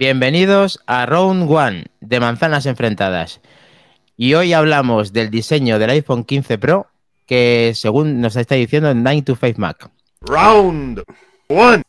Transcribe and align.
Bienvenidos 0.00 0.80
a 0.86 1.04
Round 1.04 1.46
One 1.46 1.84
de 2.00 2.20
Manzanas 2.20 2.64
Enfrentadas. 2.64 3.42
Y 4.16 4.32
hoy 4.32 4.54
hablamos 4.54 5.12
del 5.12 5.28
diseño 5.28 5.78
del 5.78 5.90
iPhone 5.90 6.24
15 6.24 6.56
Pro, 6.56 6.86
que 7.26 7.72
según 7.74 8.18
nos 8.22 8.34
está 8.34 8.54
diciendo 8.54 8.94
9 8.94 9.20
to 9.20 9.36
5 9.36 9.60
Mac. 9.60 9.90
Round 10.22 11.02
One. 11.48 11.82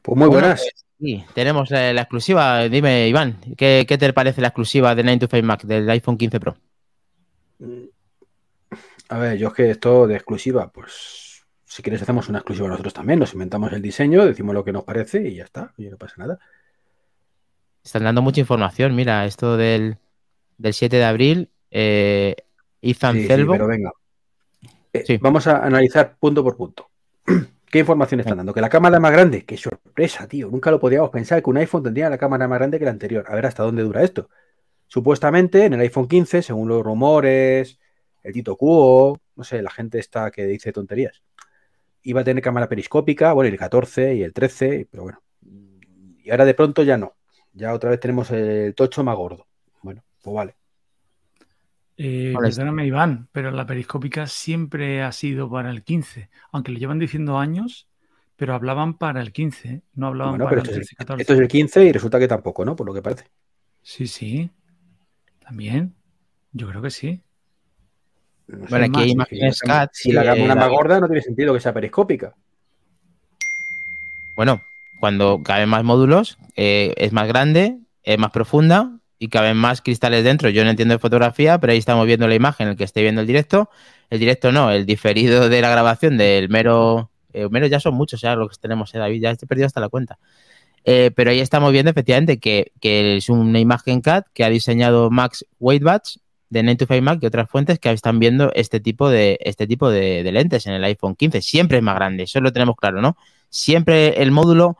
Pues 0.00 0.16
muy 0.16 0.28
buenas. 0.28 0.62
Pues, 0.62 0.86
sí, 0.98 1.22
tenemos 1.34 1.70
la 1.70 2.00
exclusiva. 2.00 2.60
Dime, 2.70 3.06
Iván, 3.06 3.36
¿qué, 3.58 3.84
¿qué, 3.86 3.98
te 3.98 4.10
parece 4.14 4.40
la 4.40 4.48
exclusiva 4.48 4.94
de 4.94 5.02
9 5.02 5.18
to 5.18 5.28
5 5.30 5.46
Mac 5.46 5.64
del 5.64 5.90
iPhone 5.90 6.16
15 6.16 6.40
Pro? 6.40 6.56
A 9.10 9.18
ver, 9.18 9.36
yo 9.36 9.48
es 9.48 9.52
que 9.52 9.70
esto 9.72 10.06
de 10.06 10.14
exclusiva, 10.14 10.72
pues 10.72 11.29
si 11.70 11.82
quieres 11.84 12.02
hacemos 12.02 12.28
una 12.28 12.38
exclusiva 12.38 12.66
nosotros 12.66 12.92
también, 12.92 13.20
nos 13.20 13.32
inventamos 13.32 13.72
el 13.72 13.80
diseño, 13.80 14.26
decimos 14.26 14.56
lo 14.56 14.64
que 14.64 14.72
nos 14.72 14.82
parece 14.82 15.28
y 15.28 15.36
ya 15.36 15.44
está, 15.44 15.72
y 15.78 15.88
no 15.88 15.96
pasa 15.96 16.14
nada. 16.16 16.40
Están 17.84 18.02
dando 18.02 18.22
mucha 18.22 18.40
información, 18.40 18.96
mira, 18.96 19.24
esto 19.24 19.56
del, 19.56 19.96
del 20.58 20.74
7 20.74 20.96
de 20.96 21.04
abril, 21.04 21.48
eh, 21.70 22.34
Ethan 22.82 23.14
Sí, 23.14 23.28
pero 23.28 23.68
venga. 23.68 23.92
Eh, 24.92 25.04
Sí. 25.06 25.18
Vamos 25.18 25.46
a 25.46 25.64
analizar 25.64 26.16
punto 26.18 26.42
por 26.42 26.56
punto. 26.56 26.90
¿Qué 27.70 27.78
información 27.78 28.18
están 28.18 28.38
dando? 28.38 28.52
Que 28.52 28.60
la 28.60 28.68
cámara 28.68 28.96
es 28.96 29.00
más 29.00 29.12
grande. 29.12 29.44
¡Qué 29.44 29.56
sorpresa, 29.56 30.26
tío! 30.26 30.48
Nunca 30.50 30.72
lo 30.72 30.80
podíamos 30.80 31.10
pensar 31.10 31.40
que 31.40 31.50
un 31.50 31.58
iPhone 31.58 31.84
tendría 31.84 32.10
la 32.10 32.18
cámara 32.18 32.48
más 32.48 32.58
grande 32.58 32.80
que 32.80 32.84
la 32.84 32.90
anterior. 32.90 33.24
A 33.28 33.36
ver 33.36 33.46
hasta 33.46 33.62
dónde 33.62 33.84
dura 33.84 34.02
esto. 34.02 34.28
Supuestamente 34.88 35.66
en 35.66 35.74
el 35.74 35.80
iPhone 35.82 36.08
15, 36.08 36.42
según 36.42 36.68
los 36.68 36.82
rumores, 36.82 37.78
el 38.24 38.32
Tito 38.32 38.56
Cuo, 38.56 39.20
no 39.36 39.44
sé, 39.44 39.62
la 39.62 39.70
gente 39.70 40.00
está 40.00 40.32
que 40.32 40.46
dice 40.46 40.72
tonterías. 40.72 41.22
Iba 42.02 42.22
a 42.22 42.24
tener 42.24 42.42
cámara 42.42 42.68
periscópica, 42.68 43.32
bueno, 43.32 43.50
el 43.50 43.58
14 43.58 44.14
y 44.14 44.22
el 44.22 44.32
13, 44.32 44.88
pero 44.90 45.02
bueno. 45.04 45.22
Y 46.22 46.30
ahora 46.30 46.44
de 46.44 46.54
pronto 46.54 46.82
ya 46.82 46.96
no. 46.96 47.14
Ya 47.52 47.74
otra 47.74 47.90
vez 47.90 48.00
tenemos 48.00 48.30
el 48.30 48.74
tocho 48.74 49.02
más 49.04 49.16
gordo. 49.16 49.46
Bueno, 49.82 50.02
pues 50.22 50.34
vale. 50.34 50.56
Eh, 52.02 52.32
Vale. 52.34 52.48
perdóname, 52.48 52.86
Iván, 52.86 53.28
pero 53.30 53.50
la 53.50 53.66
periscópica 53.66 54.26
siempre 54.26 55.02
ha 55.02 55.12
sido 55.12 55.50
para 55.50 55.70
el 55.70 55.84
15, 55.84 56.30
aunque 56.50 56.72
lo 56.72 56.78
llevan 56.78 56.98
diciendo 56.98 57.36
años, 57.38 57.90
pero 58.36 58.54
hablaban 58.54 58.96
para 58.96 59.20
el 59.20 59.32
15, 59.32 59.68
¿eh? 59.68 59.82
no 59.94 60.06
hablaban 60.06 60.38
Bueno, 60.38 60.44
para 60.46 60.56
el 60.56 60.58
esto 60.62 60.70
es, 60.70 60.76
13, 60.76 60.92
el, 60.92 60.96
14. 60.96 61.22
esto 61.22 61.34
es 61.34 61.40
el 61.40 61.48
15 61.48 61.84
y 61.84 61.92
resulta 61.92 62.18
que 62.18 62.26
tampoco, 62.28 62.64
¿no? 62.64 62.74
Por 62.74 62.86
lo 62.86 62.94
que 62.94 63.02
parece. 63.02 63.26
Sí, 63.82 64.06
sí, 64.06 64.50
también. 65.40 65.94
Yo 66.52 66.68
creo 66.68 66.82
que 66.82 66.90
sí. 66.90 67.22
Bueno, 68.68 68.86
aquí 68.86 69.00
hay 69.00 69.10
imágenes 69.10 69.58
si 69.58 69.66
CAT. 69.66 69.90
si 69.92 70.12
la 70.12 70.24
cámara 70.24 70.42
eh, 70.42 70.48
es 70.48 70.56
más 70.56 70.68
gorda, 70.70 71.00
no 71.00 71.06
tiene 71.06 71.22
sentido 71.22 71.54
que 71.54 71.60
sea 71.60 71.72
periscópica. 71.72 72.34
Bueno, 74.34 74.62
cuando 74.98 75.42
caben 75.42 75.68
más 75.68 75.84
módulos, 75.84 76.38
eh, 76.56 76.94
es 76.96 77.12
más 77.12 77.28
grande, 77.28 77.78
es 78.02 78.18
más 78.18 78.30
profunda 78.30 78.98
y 79.18 79.28
caben 79.28 79.56
más 79.56 79.82
cristales 79.82 80.24
dentro. 80.24 80.48
Yo 80.48 80.64
no 80.64 80.70
entiendo 80.70 80.94
de 80.94 80.98
fotografía, 80.98 81.58
pero 81.58 81.72
ahí 81.72 81.78
estamos 81.78 82.06
viendo 82.06 82.26
la 82.26 82.34
imagen, 82.34 82.68
el 82.68 82.76
que 82.76 82.84
esté 82.84 83.02
viendo 83.02 83.20
el 83.20 83.26
directo. 83.26 83.70
El 84.08 84.18
directo 84.18 84.50
no, 84.50 84.70
el 84.70 84.86
diferido 84.86 85.48
de 85.48 85.60
la 85.60 85.70
grabación 85.70 86.16
del 86.16 86.48
mero. 86.48 87.10
eh, 87.32 87.48
mero 87.50 87.66
ya 87.66 87.78
son 87.80 87.94
muchos, 87.94 88.20
ya 88.20 88.34
lo 88.34 88.48
que 88.48 88.56
tenemos, 88.60 88.94
eh, 88.94 88.98
David, 88.98 89.22
ya 89.22 89.30
he 89.30 89.46
perdido 89.46 89.66
hasta 89.66 89.80
la 89.80 89.88
cuenta. 89.88 90.18
Eh, 90.84 91.10
pero 91.14 91.30
ahí 91.30 91.40
estamos 91.40 91.72
viendo 91.72 91.90
efectivamente 91.90 92.38
que, 92.38 92.72
que 92.80 93.18
es 93.18 93.28
una 93.28 93.60
imagen 93.60 94.00
CAD 94.00 94.24
que 94.32 94.44
ha 94.44 94.48
diseñado 94.48 95.10
Max 95.10 95.44
Weightbatch 95.58 96.16
de 96.50 96.62
925 96.62 97.02
Mac 97.04 97.18
y 97.22 97.26
otras 97.26 97.48
fuentes 97.48 97.78
que 97.78 97.90
están 97.90 98.18
viendo 98.18 98.52
este 98.54 98.80
tipo 98.80 99.08
de 99.08 99.38
este 99.40 99.66
tipo 99.66 99.88
de, 99.90 100.22
de 100.22 100.32
lentes 100.32 100.66
en 100.66 100.74
el 100.74 100.84
iPhone 100.84 101.14
15. 101.14 101.40
Siempre 101.42 101.78
es 101.78 101.82
más 101.82 101.94
grande, 101.94 102.24
eso 102.24 102.40
lo 102.40 102.52
tenemos 102.52 102.76
claro, 102.76 103.00
¿no? 103.00 103.16
Siempre 103.48 104.22
el 104.22 104.30
módulo 104.32 104.76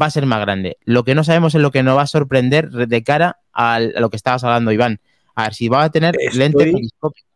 va 0.00 0.06
a 0.06 0.10
ser 0.10 0.26
más 0.26 0.40
grande. 0.40 0.76
Lo 0.84 1.02
que 1.04 1.14
no 1.14 1.24
sabemos 1.24 1.54
es 1.54 1.60
lo 1.62 1.70
que 1.70 1.82
nos 1.82 1.96
va 1.96 2.02
a 2.02 2.06
sorprender 2.06 2.70
de 2.70 3.02
cara 3.02 3.38
al- 3.52 3.94
a, 3.96 4.00
lo 4.00 4.10
que 4.10 4.16
estabas 4.16 4.44
hablando, 4.44 4.70
Iván. 4.72 5.00
A 5.34 5.44
ver 5.44 5.54
si 5.54 5.68
va 5.68 5.84
a 5.84 5.90
tener 5.90 6.14
Estoy- 6.18 6.38
lente 6.38 6.64
periscópica. 6.64 7.26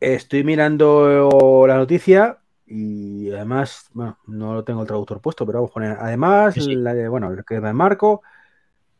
Estoy 0.00 0.44
mirando 0.44 1.64
la 1.66 1.76
noticia 1.76 2.38
y 2.66 3.30
además, 3.30 3.88
bueno, 3.92 4.18
no 4.26 4.54
lo 4.54 4.64
tengo 4.64 4.80
el 4.82 4.86
traductor 4.86 5.20
puesto, 5.20 5.46
pero 5.46 5.58
vamos 5.58 5.70
a 5.70 5.74
poner. 5.74 5.96
Además, 6.00 6.54
Sí, 6.54 6.60
sí. 6.60 6.74
la 6.74 6.92
de, 6.94 7.08
bueno, 7.08 7.30
el 7.30 7.44
que 7.44 7.60
me 7.60 7.72
marco, 7.72 8.22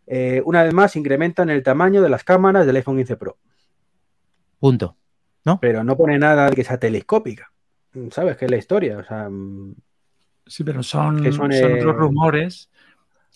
eh, 0.06 0.41
una 0.44 0.62
vez 0.62 0.72
más 0.72 0.97
incrementan 0.97 1.50
el 1.50 1.62
tamaño 1.62 2.00
de 2.03 2.09
las 2.10 2.25
cámaras 2.25 2.66
del 2.66 2.77
iPhone 2.77 2.97
15 2.97 3.16
Pro, 3.16 3.37
Punto. 4.65 4.97
pero 5.61 5.85
no 5.85 5.95
pone 5.95 6.19
nada 6.19 6.49
de 6.49 6.57
que 6.57 6.65
sea 6.65 6.79
telescópica. 6.79 7.53
¿Sabes 8.11 8.39
qué 8.39 8.47
es 8.47 8.51
la 8.51 8.57
historia? 8.57 8.97
O 8.99 9.05
sea, 9.05 9.29
Sí, 10.47 10.65
pero 10.65 10.83
son, 10.83 11.23
Que 11.23 11.33
son, 11.33 11.53
son 11.53 11.53
eh, 11.53 11.75
otros 11.81 11.97
rumores, 11.97 12.71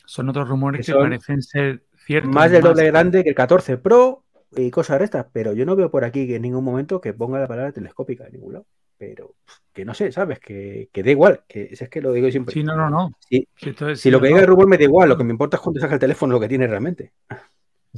son 0.06 0.28
otros 0.30 0.48
rumores 0.48 0.86
que 0.86 0.92
parecen 0.94 1.42
ser 1.42 1.82
ciertos. 2.06 2.32
más 2.32 2.50
del 2.50 2.62
doble 2.62 2.84
más- 2.84 2.92
grande 2.92 3.22
que 3.24 3.28
el 3.30 3.34
14 3.34 3.76
Pro 3.76 4.24
y 4.56 4.70
cosas 4.70 4.98
de 5.00 5.04
estas, 5.04 5.26
pero 5.32 5.52
yo 5.52 5.66
no 5.66 5.76
veo 5.76 5.90
por 5.90 6.04
aquí 6.04 6.26
que 6.26 6.36
en 6.36 6.42
ningún 6.42 6.64
momento 6.64 6.98
que 7.00 7.12
ponga 7.12 7.38
la 7.38 7.46
palabra 7.46 7.72
telescópica 7.72 8.24
en 8.26 8.32
ningún 8.32 8.54
lado. 8.54 8.66
Pero 8.96 9.34
que 9.72 9.84
no 9.84 9.92
sé, 9.94 10.10
¿sabes? 10.10 10.40
Que, 10.40 10.88
que 10.92 11.02
da 11.02 11.10
igual, 11.10 11.44
que 11.46 11.68
es 11.70 11.88
que 11.90 12.00
lo 12.00 12.12
digo 12.12 12.30
siempre. 12.30 12.52
Sí, 12.54 12.64
no, 12.64 12.74
no, 12.74 12.88
no. 12.90 13.12
Sí, 13.28 13.46
Si, 13.54 13.74
Si 13.96 14.10
lo 14.10 14.18
que 14.20 14.28
diga 14.28 14.38
no. 14.38 14.44
el 14.44 14.48
rumor 14.48 14.66
me 14.66 14.76
da 14.78 14.84
igual, 14.84 15.08
lo 15.10 15.16
que 15.18 15.24
me 15.24 15.30
importa 15.32 15.56
es 15.58 15.62
cuando 15.62 15.78
saca 15.80 15.94
el 15.94 16.00
teléfono 16.00 16.32
lo 16.32 16.40
que 16.40 16.48
tiene 16.48 16.66
realmente. 16.66 17.12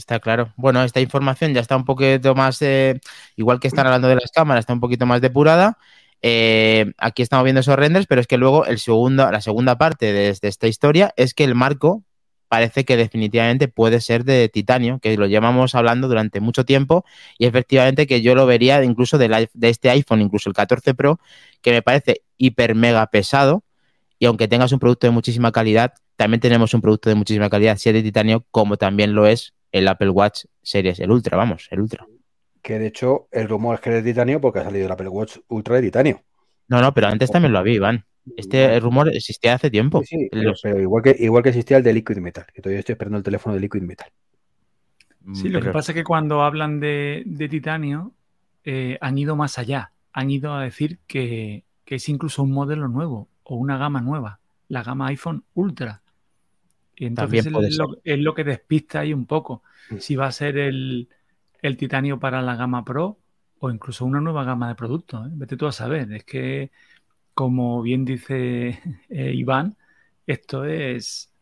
Está 0.01 0.19
claro. 0.19 0.53
Bueno, 0.57 0.83
esta 0.83 1.01
información 1.01 1.53
ya 1.53 1.61
está 1.61 1.77
un 1.77 1.85
poquito 1.85 2.35
más, 2.35 2.63
eh, 2.63 2.99
igual 3.37 3.61
que 3.61 3.69
están 3.69 3.85
hablando 3.87 4.09
de 4.09 4.15
las 4.15 4.31
cámaras, 4.33 4.63
está 4.63 4.73
un 4.73 4.81
poquito 4.81 5.05
más 5.05 5.21
depurada. 5.21 5.77
Eh, 6.23 6.93
aquí 6.97 7.21
estamos 7.23 7.45
viendo 7.45 7.61
esos 7.61 7.77
renders, 7.77 8.07
pero 8.07 8.21
es 8.23 8.27
que 8.27 8.39
luego 8.39 8.65
el 8.65 8.79
segundo, 8.79 9.31
la 9.31 9.43
segunda 9.43 9.77
parte 9.77 10.07
de, 10.15 10.35
de 10.41 10.49
esta 10.49 10.69
historia 10.69 11.13
es 11.17 11.35
que 11.35 11.45
el 11.45 11.55
marco 11.55 12.03
parece 12.49 12.85
que 12.87 12.97
definitivamente 12.97 13.69
puede 13.69 14.01
ser 14.01 14.25
de 14.25 14.49
titanio, 14.49 14.99
que 15.01 15.17
lo 15.19 15.27
llevamos 15.27 15.75
hablando 15.75 16.09
durante 16.09 16.41
mucho 16.41 16.65
tiempo 16.65 17.05
y 17.39 17.45
efectivamente 17.47 18.07
que 18.07 18.23
yo 18.23 18.35
lo 18.35 18.47
vería 18.47 18.83
incluso 18.83 19.19
del 19.19 19.33
i- 19.33 19.49
de 19.53 19.69
este 19.69 19.91
iPhone, 19.91 20.23
incluso 20.23 20.49
el 20.49 20.55
14 20.55 20.95
Pro, 20.95 21.21
que 21.61 21.73
me 21.73 21.83
parece 21.83 22.23
hiper 22.39 22.75
mega 22.75 23.07
pesado 23.09 23.63
y 24.19 24.27
aunque 24.27 24.49
tengas 24.49 24.73
un 24.73 24.79
producto 24.79 25.07
de 25.07 25.13
muchísima 25.13 25.53
calidad, 25.53 25.95
también 26.17 26.41
tenemos 26.41 26.75
un 26.75 26.81
producto 26.83 27.09
de 27.09 27.15
muchísima 27.17 27.49
calidad, 27.51 27.77
si 27.79 27.89
es 27.89 27.95
de 27.95 28.03
titanio, 28.03 28.45
como 28.51 28.77
también 28.77 29.15
lo 29.15 29.27
es 29.27 29.55
el 29.73 29.89
Apple 29.89 30.11
Watch 30.11 30.45
Series, 30.63 31.01
el 31.01 31.11
Ultra, 31.11 31.37
vamos, 31.37 31.69
el 31.71 31.81
Ultra. 31.81 32.07
Que 32.63 32.79
de 32.79 32.87
hecho 32.89 33.29
el 33.31 33.49
rumor 33.49 33.77
es 33.77 33.81
que 33.81 33.91
es 33.91 34.05
de 34.05 34.11
titanio 34.13 34.41
porque 34.41 34.59
ha 34.61 34.65
salido 34.65 34.87
el 34.87 34.93
Apple 34.93 35.09
Watch 35.09 35.39
Ultra 35.49 35.77
de 35.77 35.83
titanio. 35.83 36.23
No, 36.69 36.81
no, 36.81 36.93
pero 36.95 37.09
antes 37.09 37.31
también 37.31 37.53
lo 37.53 37.59
había, 37.59 37.75
Iván. 37.75 38.05
Este 38.37 38.79
rumor 38.81 39.09
existía 39.09 39.55
hace 39.55 39.71
tiempo. 39.71 40.01
Sí, 40.05 40.17
sí, 40.19 40.29
pero, 40.31 40.51
Los- 40.51 40.61
pero 40.63 40.79
igual, 40.81 41.03
que, 41.03 41.17
igual 41.19 41.43
que 41.43 41.49
existía 41.49 41.79
el 41.79 41.83
de 41.83 41.93
Liquid 41.95 42.19
Metal, 42.19 42.47
que 42.53 42.61
todavía 42.63 42.81
estoy 42.81 42.93
esperando 42.93 43.19
el 43.19 43.25
teléfono 43.25 43.55
de 43.55 43.61
Liquid 43.61 43.83
Metal. 43.83 44.09
Sí, 45.35 45.49
lo 45.49 45.61
que 45.61 45.71
pasa 45.71 45.93
es 45.93 45.97
que 45.97 46.05
cuando 46.05 46.43
hablan 46.43 46.81
de, 46.81 47.23
de 47.27 47.49
titanio, 47.49 48.13
eh, 48.65 48.99
han 49.01 49.19
ido 49.19 49.37
más 49.37 49.59
allá. 49.59 49.93
Han 50.13 50.31
ido 50.31 50.55
a 50.55 50.63
decir 50.63 50.99
que, 51.07 51.65
que 51.85 51.97
es 51.97 52.09
incluso 52.09 52.43
un 52.43 52.53
modelo 52.53 52.89
nuevo 52.89 53.29
o 53.45 53.57
una 53.57 53.79
gama 53.79 54.01
nueva, 54.01 54.41
la 54.69 54.83
gama 54.83 55.09
iPhone 55.09 55.45
Ultra. 55.55 56.03
Y 57.01 57.07
entonces 57.07 57.47
lo, 57.51 57.97
es 58.05 58.19
lo 58.19 58.35
que 58.35 58.45
despista 58.45 59.01
ahí 59.01 59.15
un 59.15 59.25
poco. 59.25 59.63
Mm. 59.89 59.97
Si 60.01 60.17
va 60.17 60.27
a 60.27 60.33
ser 60.33 60.59
el, 60.59 61.09
el 61.63 61.79
titanio 61.79 62.21
para 62.21 62.43
la 62.43 62.57
gama 62.57 62.85
Pro 62.85 63.19
o 63.59 63.71
incluso 63.71 64.05
una 64.05 64.21
nueva 64.21 64.45
gama 64.45 64.69
de 64.69 64.75
productos. 64.75 65.27
¿eh? 65.27 65.31
Vete 65.33 65.57
tú 65.57 65.67
a 65.67 65.73
saber. 65.73 66.13
Es 66.13 66.25
que, 66.25 66.71
como 67.33 67.81
bien 67.81 68.05
dice 68.05 68.81
eh, 69.09 69.33
Iván, 69.35 69.79
esto 70.27 70.67
es 70.67 71.33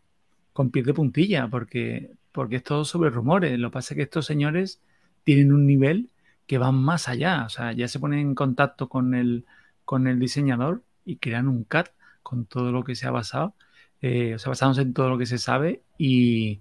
con 0.52 0.70
pies 0.70 0.86
de 0.86 0.94
puntilla, 0.94 1.48
porque, 1.48 2.12
porque 2.30 2.56
es 2.56 2.62
todo 2.62 2.84
sobre 2.84 3.10
rumores. 3.10 3.58
Lo 3.58 3.70
que 3.70 3.74
pasa 3.74 3.94
es 3.94 3.96
que 3.96 4.02
estos 4.04 4.26
señores 4.26 4.80
tienen 5.24 5.52
un 5.52 5.66
nivel 5.66 6.08
que 6.46 6.58
van 6.58 6.76
más 6.76 7.08
allá. 7.08 7.46
O 7.46 7.48
sea, 7.48 7.72
ya 7.72 7.88
se 7.88 7.98
ponen 7.98 8.20
en 8.20 8.36
contacto 8.36 8.88
con 8.88 9.16
el, 9.16 9.44
con 9.84 10.06
el 10.06 10.20
diseñador 10.20 10.84
y 11.04 11.16
crean 11.16 11.48
un 11.48 11.64
CAD 11.64 11.86
con 12.22 12.46
todo 12.46 12.70
lo 12.70 12.84
que 12.84 12.94
se 12.94 13.08
ha 13.08 13.10
basado. 13.10 13.56
Eh, 14.00 14.34
o 14.34 14.38
sea, 14.38 14.50
basándose 14.50 14.82
en 14.82 14.94
todo 14.94 15.10
lo 15.10 15.18
que 15.18 15.26
se 15.26 15.38
sabe 15.38 15.82
y, 15.98 16.60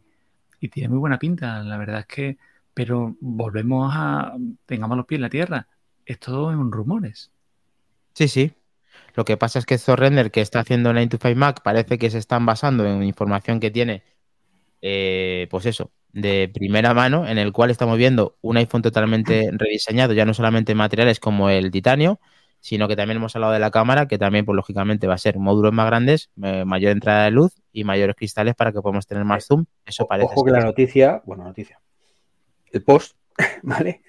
y 0.60 0.70
tiene 0.70 0.90
muy 0.90 1.00
buena 1.00 1.20
pinta. 1.20 1.64
La 1.64 1.78
verdad 1.78 2.00
es 2.00 2.06
que, 2.08 2.38
pero 2.74 3.16
volvemos 3.20 3.92
a, 3.96 4.36
tengamos 4.66 4.98
los 4.98 5.06
pies 5.06 5.18
en 5.18 5.24
la 5.24 5.30
tierra. 5.30 5.68
Es 6.06 6.20
todo 6.20 6.52
en 6.52 6.72
rumores. 6.72 7.32
Sí, 8.14 8.28
sí. 8.28 8.54
Lo 9.16 9.26
que 9.26 9.38
pasa 9.38 9.60
es 9.60 9.66
que 9.66 9.76
estos 9.76 9.98
render 9.98 10.32
que 10.32 10.42
está 10.42 10.60
haciendo 10.60 10.94
925 10.94 11.40
Mac 11.40 11.62
parece 11.64 11.98
que 11.98 12.10
se 12.10 12.18
están 12.20 12.46
basando 12.46 12.86
en 12.86 13.04
información 13.04 13.60
que 13.60 13.72
tiene, 13.72 14.04
eh, 14.82 15.48
pues 15.50 15.66
eso, 15.66 15.92
de 16.14 16.50
primera 16.54 16.94
mano, 16.94 17.28
en 17.28 17.38
el 17.38 17.52
cual 17.52 17.72
estamos 17.72 17.98
viendo 17.98 18.38
un 18.42 18.58
iPhone 18.58 18.82
totalmente 18.82 19.50
rediseñado, 19.54 20.14
ya 20.14 20.26
no 20.26 20.34
solamente 20.34 20.72
en 20.72 20.78
materiales 20.80 21.20
como 21.20 21.50
el 21.50 21.72
titanio, 21.72 22.20
sino 22.60 22.88
que 22.88 22.96
también 22.96 23.18
hemos 23.18 23.36
hablado 23.36 23.54
de 23.54 23.60
la 23.60 23.72
cámara, 23.72 24.08
que 24.08 24.18
también, 24.18 24.46
pues 24.46 24.56
lógicamente, 24.56 25.08
va 25.08 25.14
a 25.14 25.18
ser 25.18 25.38
módulos 25.40 25.74
más 25.74 25.86
grandes, 25.88 26.30
eh, 26.42 26.66
mayor 26.66 26.92
entrada 26.92 27.26
de 27.26 27.32
luz 27.32 27.54
y 27.72 27.84
mayores 27.84 28.16
cristales 28.16 28.56
para 28.56 28.72
que 28.72 28.82
podamos 28.82 29.08
tener 29.08 29.24
más 29.24 29.46
zoom. 29.46 29.66
Eso 29.86 30.06
parece 30.08 30.30
Ojo 30.32 30.44
que 30.44 30.52
la 30.52 30.62
noticia, 30.62 31.22
bueno, 31.26 31.44
noticia, 31.44 31.80
el 32.72 32.84
post, 32.84 33.16
¿vale? 33.64 34.02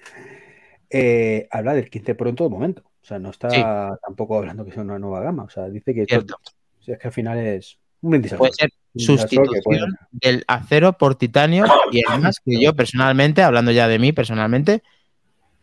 Eh, 0.89 1.47
habla 1.51 1.73
del 1.73 1.89
15 1.89 2.15
Pro 2.15 2.29
en 2.29 2.35
todo 2.35 2.49
momento. 2.49 2.83
O 3.01 3.05
sea, 3.05 3.19
no 3.19 3.29
está 3.29 3.49
Sí. 3.49 3.63
tampoco 4.05 4.37
hablando 4.37 4.65
que 4.65 4.71
sea 4.71 4.81
una 4.83 4.99
nueva 4.99 5.21
gama. 5.21 5.43
O 5.43 5.49
sea, 5.49 5.69
dice 5.69 5.93
que, 5.93 6.05
Cierto. 6.05 6.35
todo- 6.35 6.53
o 6.79 6.81
sea, 6.83 6.95
es 6.95 6.99
que 7.01 7.07
al 7.07 7.13
final 7.13 7.37
es 7.39 7.77
un 8.01 8.11
brindis 8.11 8.33
Puede 8.33 8.53
ser, 8.53 8.71
sustitución 8.95 9.95
del 10.11 10.43
acero 10.47 10.93
por 10.93 11.15
titanio 11.15 11.65
y 11.91 12.01
además 12.07 12.39
que 12.45 12.59
yo 12.61 12.75
personalmente, 12.75 13.43
hablando 13.43 13.71
ya 13.71 13.87
de 13.87 13.99
mí 13.99 14.11
personalmente, 14.11 14.81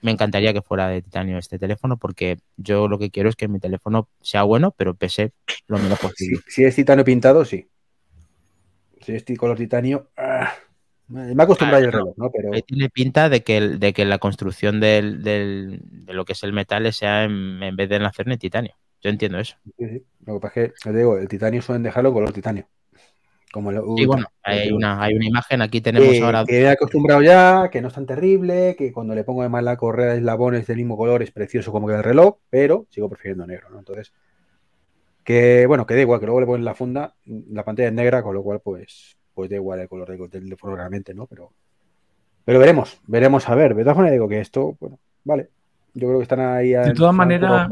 me 0.03 0.11
encantaría 0.13 0.53
que 0.53 0.63
fuera 0.63 0.89
de 0.89 1.03
titanio 1.03 1.39
este 1.39 1.59
teléfono 1.59 1.97
porque 1.97 2.39
yo 2.57 2.89
lo 2.89 2.99
que 2.99 3.11
quiero 3.11 3.29
es 3.29 3.37
que 3.37 3.49
mi 3.49 3.59
teléfono 3.59 4.09
sea 4.21 4.43
bueno, 4.43 4.73
pero 4.77 4.95
pese 4.95 5.33
lo 5.67 5.79
menos 5.79 5.99
posible. 5.99 6.41
Si, 6.47 6.53
si 6.53 6.65
es 6.65 6.75
titanio 6.75 7.05
pintado, 7.05 7.45
sí. 7.45 7.69
Si 9.01 9.15
es 9.15 9.25
color 9.39 9.57
titanio, 9.57 10.09
ah, 10.17 10.53
me 11.09 11.41
acostumbrado 11.43 11.85
Ah, 11.85 11.87
al 11.87 11.93
reloj, 11.93 12.15
¿no? 12.17 12.31
Pero 12.33 12.53
Ahí 12.53 12.63
tiene 12.63 12.89
pinta 12.91 13.29
de 13.29 13.43
que, 13.43 13.57
el- 13.57 13.79
de 13.79 13.93
que 13.93 14.05
la 14.05 14.19
construcción 14.19 14.81
del, 14.81 15.23
del- 15.23 15.81
de 15.85 16.13
lo 16.13 16.25
que 16.25 16.33
es 16.33 16.43
el 16.43 16.53
metal 16.53 16.93
sea 16.93 17.25
en, 17.25 17.63
en 17.63 17.77
vez 17.77 17.89
de 17.89 17.97
en 17.97 18.03
acero 18.03 18.33
en 18.33 18.39
titanio. 18.39 18.75
Yo 19.03 19.11
entiendo 19.11 19.39
eso. 19.39 19.57
sí, 19.65 19.73
sí. 19.89 20.05
lo 20.27 20.35
que 20.35 20.41
pasa 20.41 20.61
es 20.63 20.73
que, 20.83 20.91
te 20.91 20.97
digo, 20.99 21.19
el 21.19 21.29
titanio 21.29 21.63
suelen 21.63 21.83
dejarlo 21.83 22.13
color 22.13 22.33
titanio. 22.33 22.67
Como 23.57 23.73
Y 23.97 24.05
bueno, 24.05 24.27
hay 24.43 24.71
una, 24.71 25.03
hay 25.03 25.15
una 25.15 25.25
imagen, 25.25 25.63
aquí 25.63 25.81
tenemos 25.81 26.11
que, 26.11 26.23
ahora. 26.23 26.45
que 26.45 26.61
he 26.61 26.69
acostumbrado 26.69 27.23
ya, 27.23 27.71
que 27.73 27.81
no 27.81 27.89
es 27.89 27.95
tan 27.95 28.05
terrible, 28.05 28.77
que 28.77 28.93
cuando 28.93 29.15
le 29.15 29.25
pongo 29.25 29.41
además 29.41 29.65
la 29.65 29.79
correa 29.79 30.13
de 30.13 30.19
eslabones 30.19 30.67
del 30.67 30.77
mismo 30.77 30.95
color 30.95 31.23
es 31.23 31.31
precioso 31.31 31.73
como 31.73 31.87
queda 31.87 31.97
el 31.97 32.05
reloj, 32.05 32.37
pero 32.51 32.85
sigo 32.91 33.09
prefiriendo 33.09 33.47
negro, 33.47 33.71
¿no? 33.71 33.79
Entonces, 33.79 34.13
que 35.25 35.65
bueno, 35.67 35.87
que 35.87 35.95
da 35.95 36.03
igual, 36.03 36.21
que 36.21 36.27
luego 36.27 36.41
le 36.41 36.47
ponen 36.47 36.67
la 36.67 36.75
funda, 36.75 37.15
la 37.25 37.65
pantalla 37.65 37.89
es 37.89 37.95
negra, 37.95 38.23
con 38.23 38.35
lo 38.35 38.43
cual 38.43 38.61
pues, 38.63 39.17
pues 39.33 39.49
da 39.49 39.57
igual 39.57 39.81
el 39.81 39.89
color 39.89 40.07
del 40.11 40.29
teléfono 40.29 40.77
realmente, 40.77 41.15
¿no? 41.15 41.27
Pero, 41.27 41.51
pero 42.45 42.59
veremos, 42.59 43.01
veremos 43.07 43.49
a 43.49 43.55
ver. 43.55 43.75
De 43.75 43.85
todas 43.85 43.97
maneras 43.97 44.13
digo 44.13 44.29
que 44.29 44.41
esto, 44.41 44.77
bueno, 44.79 44.99
vale. 45.25 45.49
Yo 45.95 46.09
creo 46.09 46.19
que 46.19 46.25
están 46.25 46.41
ahí 46.41 46.73
De 46.73 46.93
todas 46.93 47.15
maneras- 47.15 47.67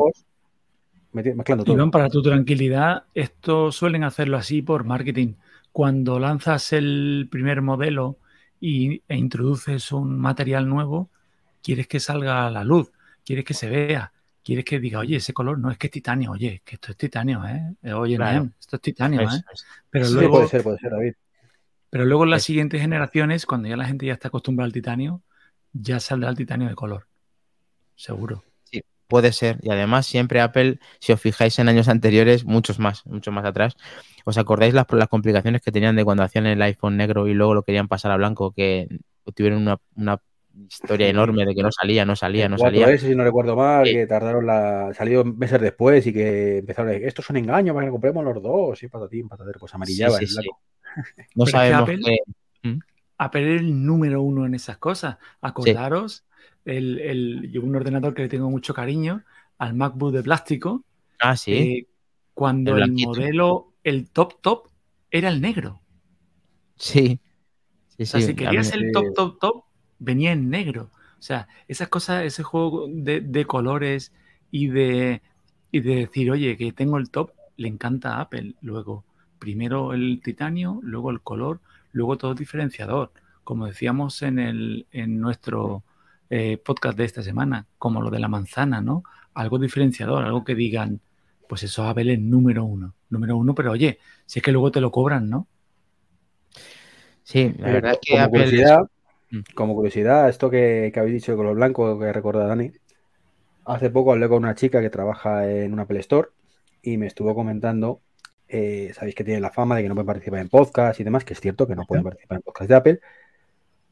mezclando 1.12 1.62
todo. 1.62 1.76
Iván, 1.76 1.90
para 1.90 2.08
tu 2.08 2.22
tranquilidad, 2.22 3.04
esto 3.14 3.70
suelen 3.70 4.02
hacerlo 4.02 4.38
así 4.38 4.62
por 4.62 4.84
marketing. 4.84 5.34
Cuando 5.74 6.20
lanzas 6.20 6.72
el 6.72 7.26
primer 7.30 7.60
modelo 7.60 8.18
y, 8.60 9.02
e 9.08 9.16
introduces 9.16 9.90
un 9.92 10.18
material 10.20 10.68
nuevo, 10.68 11.10
quieres 11.64 11.88
que 11.88 11.98
salga 11.98 12.46
a 12.46 12.50
la 12.50 12.62
luz, 12.62 12.92
quieres 13.26 13.44
que 13.44 13.54
se 13.54 13.68
vea, 13.68 14.12
quieres 14.44 14.64
que 14.64 14.78
diga, 14.78 15.00
oye, 15.00 15.16
ese 15.16 15.32
color 15.32 15.58
no 15.58 15.72
es 15.72 15.78
que 15.78 15.88
es 15.88 15.90
titanio, 15.90 16.30
oye, 16.30 16.62
que 16.64 16.76
esto 16.76 16.92
es 16.92 16.96
titanio, 16.98 17.44
¿eh? 17.44 17.74
Eh, 17.82 17.92
Oye, 17.92 18.16
Claro. 18.16 18.44
Naem, 18.44 18.52
esto 18.60 18.76
es 18.76 18.82
titanio, 18.82 19.22
¿eh? 19.22 19.26
es. 19.26 19.66
Pero 19.90 20.06
Sí, 20.06 20.14
luego, 20.14 20.34
puede 20.34 20.48
ser, 20.48 20.62
puede 20.62 20.78
ser, 20.78 20.90
David. 20.92 21.14
pero 21.90 22.04
luego 22.04 22.24
en 22.24 22.30
las 22.30 22.42
Es- 22.42 22.44
siguientes 22.44 22.80
generaciones, 22.80 23.46
cuando 23.46 23.68
ya 23.68 23.76
la 23.76 23.86
gente 23.86 24.06
ya 24.06 24.14
está 24.14 24.28
acostumbrada 24.28 24.66
al 24.66 24.72
titanio, 24.72 25.22
ya 25.72 25.98
saldrá 26.00 26.30
el 26.30 26.36
titanio 26.36 26.68
de 26.68 26.74
color. 26.76 27.08
Seguro. 27.96 28.44
Puede 29.14 29.30
ser. 29.30 29.58
Y 29.62 29.70
además, 29.70 30.06
siempre 30.06 30.40
Apple, 30.40 30.80
si 30.98 31.12
os 31.12 31.20
fijáis 31.20 31.56
en 31.60 31.68
años 31.68 31.86
anteriores, 31.86 32.44
muchos 32.44 32.80
más, 32.80 33.06
muchos 33.06 33.32
más 33.32 33.44
atrás, 33.44 33.76
¿os 34.24 34.36
acordáis 34.38 34.74
las, 34.74 34.86
las 34.90 35.06
complicaciones 35.08 35.62
que 35.62 35.70
tenían 35.70 35.94
de 35.94 36.02
cuando 36.04 36.24
hacían 36.24 36.46
el 36.46 36.60
iPhone 36.62 36.96
negro 36.96 37.28
y 37.28 37.34
luego 37.34 37.54
lo 37.54 37.62
querían 37.62 37.86
pasar 37.86 38.10
a 38.10 38.16
blanco? 38.16 38.50
Que 38.50 38.88
tuvieron 39.32 39.60
una, 39.62 39.78
una 39.94 40.20
historia 40.68 41.06
enorme 41.08 41.46
de 41.46 41.54
que 41.54 41.62
no 41.62 41.70
salía, 41.70 42.04
no 42.04 42.16
salía, 42.16 42.46
El 42.46 42.50
no 42.50 42.56
4S, 42.56 42.60
salía. 42.82 42.98
si 42.98 43.14
no 43.14 43.22
recuerdo 43.22 43.54
mal, 43.54 43.86
Sí. 43.86 43.92
que 43.92 44.06
tardaron 44.08 44.46
la. 44.46 44.92
salió 44.94 45.24
meses 45.24 45.60
después 45.60 46.04
y 46.08 46.12
que 46.12 46.58
empezaron 46.58 46.88
a 46.88 46.92
decir, 46.94 47.06
esto 47.06 47.22
es 47.22 47.30
un 47.30 47.36
engaño 47.36 47.72
para 47.72 47.86
que 47.86 47.92
compremos 47.92 48.24
los 48.24 48.42
dos, 48.42 48.82
y 48.82 48.88
patatín, 48.88 49.28
patatero, 49.28 49.60
pues 49.60 49.72
amarillaba 49.74 50.18
Sí, 50.18 50.24
en 50.24 50.28
sí, 50.28 50.34
blanco. 50.34 50.60
No 51.36 51.44
Pero 51.44 51.44
que 51.44 51.50
sabemos 51.52 51.82
Apple- 51.82 52.00
qué. 52.04 52.78
Apple 53.16 53.54
es 53.54 53.60
el 53.60 53.86
número 53.86 54.22
uno 54.22 54.44
en 54.44 54.54
esas 54.56 54.78
cosas. 54.78 55.18
Acordaros, 55.40 56.24
el, 56.64 57.00
el- 57.00 57.50
yo 57.52 57.62
un 57.62 57.76
ordenador 57.76 58.14
que 58.14 58.22
le 58.22 58.28
tengo 58.28 58.50
mucho 58.50 58.74
cariño, 58.74 59.24
al 59.58 59.74
MacBook 59.74 60.12
de 60.14 60.22
plástico, 60.22 60.84
Ah, 61.20 61.36
sí. 61.36 61.72
eh, 61.72 61.86
cuando 62.34 62.76
El 62.78 62.92
modelo, 62.92 63.74
el 63.84 64.10
top 64.10 64.40
top, 64.42 64.68
era 65.10 65.28
el 65.30 65.40
negro. 65.40 65.82
Sí. 66.76 67.20
Sí, 67.96 68.06
O 68.06 68.10
sea, 68.10 68.20
sí. 68.20 68.20
si 68.20 68.34
querías 68.36 68.72
el 68.72 68.90
top 68.90 69.14
top 69.14 69.38
top, 69.40 69.64
venía 69.98 70.32
en 70.32 70.50
negro. 70.50 70.90
O 71.18 71.22
sea, 71.22 71.48
esas 71.68 71.88
cosas, 71.88 72.24
ese 72.24 72.42
juego 72.42 72.86
de, 72.88 73.20
de 73.20 73.44
colores 73.46 74.12
y 74.50 74.68
de, 74.68 75.22
y 75.70 75.80
de 75.80 75.96
decir, 75.96 76.30
oye, 76.30 76.56
que 76.56 76.72
tengo 76.72 76.98
el 76.98 77.10
top, 77.10 77.32
le 77.56 77.68
encanta 77.68 78.16
a 78.16 78.20
Apple. 78.22 78.54
Luego, 78.60 79.04
primero 79.38 79.92
el 79.94 80.20
titanio, 80.22 80.80
luego 80.82 81.10
el 81.10 81.20
color, 81.22 81.60
luego 81.92 82.18
todo 82.18 82.34
diferenciador. 82.34 83.12
Como 83.42 83.66
decíamos 83.66 84.22
en, 84.22 84.38
el, 84.38 84.86
en 84.92 85.20
nuestro 85.20 85.82
eh, 86.30 86.56
podcast 86.58 86.96
de 86.98 87.04
esta 87.04 87.22
semana, 87.22 87.66
como 87.78 88.00
lo 88.02 88.10
de 88.10 88.18
la 88.20 88.28
manzana, 88.28 88.80
¿no? 88.80 89.02
Algo 89.34 89.58
diferenciador, 89.58 90.24
algo 90.24 90.44
que 90.44 90.54
digan, 90.54 91.00
pues 91.48 91.62
eso 91.64 91.84
Apple 91.84 92.12
es 92.14 92.20
número 92.20 92.64
uno. 92.64 92.94
Número 93.10 93.36
uno, 93.36 93.54
pero 93.54 93.72
oye, 93.72 93.98
si 94.26 94.38
es 94.38 94.42
que 94.42 94.52
luego 94.52 94.70
te 94.70 94.80
lo 94.80 94.90
cobran, 94.90 95.28
¿no? 95.30 95.46
Sí, 97.22 97.54
la 97.58 97.68
Eh, 97.70 97.72
verdad 97.74 97.92
es 97.92 97.98
que 98.02 98.12
como 98.12 98.24
Apple. 98.24 98.44
es- 98.44 98.50
curiosidad, 98.50 98.80
Mm. 99.30 99.38
como 99.54 99.74
curiosidad, 99.74 100.28
esto 100.28 100.50
que, 100.50 100.90
que 100.92 101.00
habéis 101.00 101.14
dicho 101.14 101.32
de 101.32 101.36
color 101.38 101.56
blanco, 101.56 101.98
que 101.98 102.12
recuerda 102.12 102.46
Dani, 102.46 102.70
hace 103.64 103.90
poco 103.90 104.12
hablé 104.12 104.28
con 104.28 104.38
una 104.44 104.54
chica 104.54 104.80
que 104.80 104.90
trabaja 104.90 105.48
en 105.50 105.72
una 105.72 105.82
Apple 105.82 106.00
Store 106.00 106.28
y 106.82 106.98
me 106.98 107.06
estuvo 107.06 107.34
comentando, 107.34 108.00
eh, 108.48 108.92
sabéis 108.94 109.14
que 109.14 109.24
tiene 109.24 109.40
la 109.40 109.50
fama 109.50 109.76
de 109.76 109.82
que 109.82 109.88
no 109.88 109.94
pueden 109.94 110.06
participar 110.06 110.40
en 110.40 110.48
podcast 110.50 111.00
y 111.00 111.04
demás, 111.04 111.24
que 111.24 111.32
es 111.32 111.40
cierto 111.40 111.66
que 111.66 111.74
no 111.74 111.84
pueden 111.86 112.04
participar 112.04 112.36
en 112.36 112.42
podcast 112.42 112.68
de 112.68 112.74
Apple. 112.76 113.00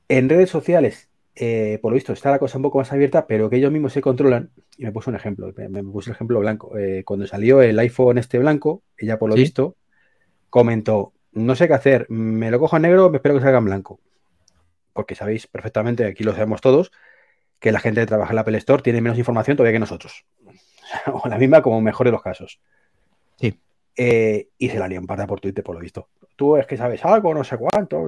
En 0.08 0.28
redes 0.28 0.50
sociales, 0.50 1.08
eh, 1.34 1.78
por 1.80 1.90
lo 1.92 1.94
visto, 1.94 2.12
está 2.12 2.30
la 2.30 2.38
cosa 2.38 2.58
un 2.58 2.62
poco 2.62 2.78
más 2.78 2.92
abierta, 2.92 3.26
pero 3.26 3.48
que 3.48 3.56
ellos 3.56 3.72
mismos 3.72 3.92
se 3.92 4.00
controlan. 4.00 4.50
Y 4.76 4.84
me 4.84 4.92
puso 4.92 5.10
un 5.10 5.16
ejemplo, 5.16 5.52
me, 5.56 5.68
me 5.68 5.82
puso 5.82 6.10
el 6.10 6.14
ejemplo 6.14 6.40
blanco. 6.40 6.76
Eh, 6.78 7.02
cuando 7.04 7.26
salió 7.26 7.62
el 7.62 7.78
iPhone 7.78 8.18
este 8.18 8.38
blanco, 8.38 8.82
ella 8.96 9.18
por 9.18 9.30
lo 9.30 9.36
Sí. 9.36 9.42
visto 9.42 9.76
comentó, 10.50 11.14
no 11.32 11.54
sé 11.54 11.66
qué 11.66 11.72
hacer, 11.74 12.06
me 12.10 12.50
lo 12.50 12.58
cojo 12.60 12.76
en 12.76 12.82
negro, 12.82 13.08
me 13.08 13.16
espero 13.16 13.34
que 13.34 13.40
salga 13.40 13.56
en 13.58 13.64
blanco. 13.64 14.00
Porque 14.92 15.14
sabéis 15.14 15.46
perfectamente, 15.46 16.04
aquí 16.04 16.24
lo 16.24 16.32
sabemos 16.32 16.60
todos, 16.60 16.92
que 17.58 17.72
la 17.72 17.80
gente 17.80 18.00
que 18.02 18.06
trabaja 18.06 18.32
en 18.32 18.34
la 18.34 18.42
Apple 18.42 18.58
Store 18.58 18.82
tiene 18.82 19.00
menos 19.00 19.16
información 19.16 19.56
todavía 19.56 19.76
que 19.76 19.78
nosotros. 19.78 20.26
o 21.06 21.26
la 21.28 21.38
misma 21.38 21.62
como 21.62 21.80
mejor 21.80 22.06
de 22.06 22.10
los 22.12 22.22
casos. 22.22 22.60
Sí. 23.36 23.58
Eh, 23.96 24.48
y 24.58 24.68
se 24.68 24.78
la 24.78 24.88
lían 24.88 25.06
parda 25.06 25.26
por 25.26 25.40
Twitter, 25.40 25.64
por 25.64 25.74
lo 25.74 25.80
visto. 25.80 26.08
Tú 26.36 26.58
es 26.58 26.66
que 26.66 26.76
sabes 26.76 27.02
algo, 27.04 27.32
no 27.32 27.44
sé 27.44 27.56
cuánto. 27.56 28.06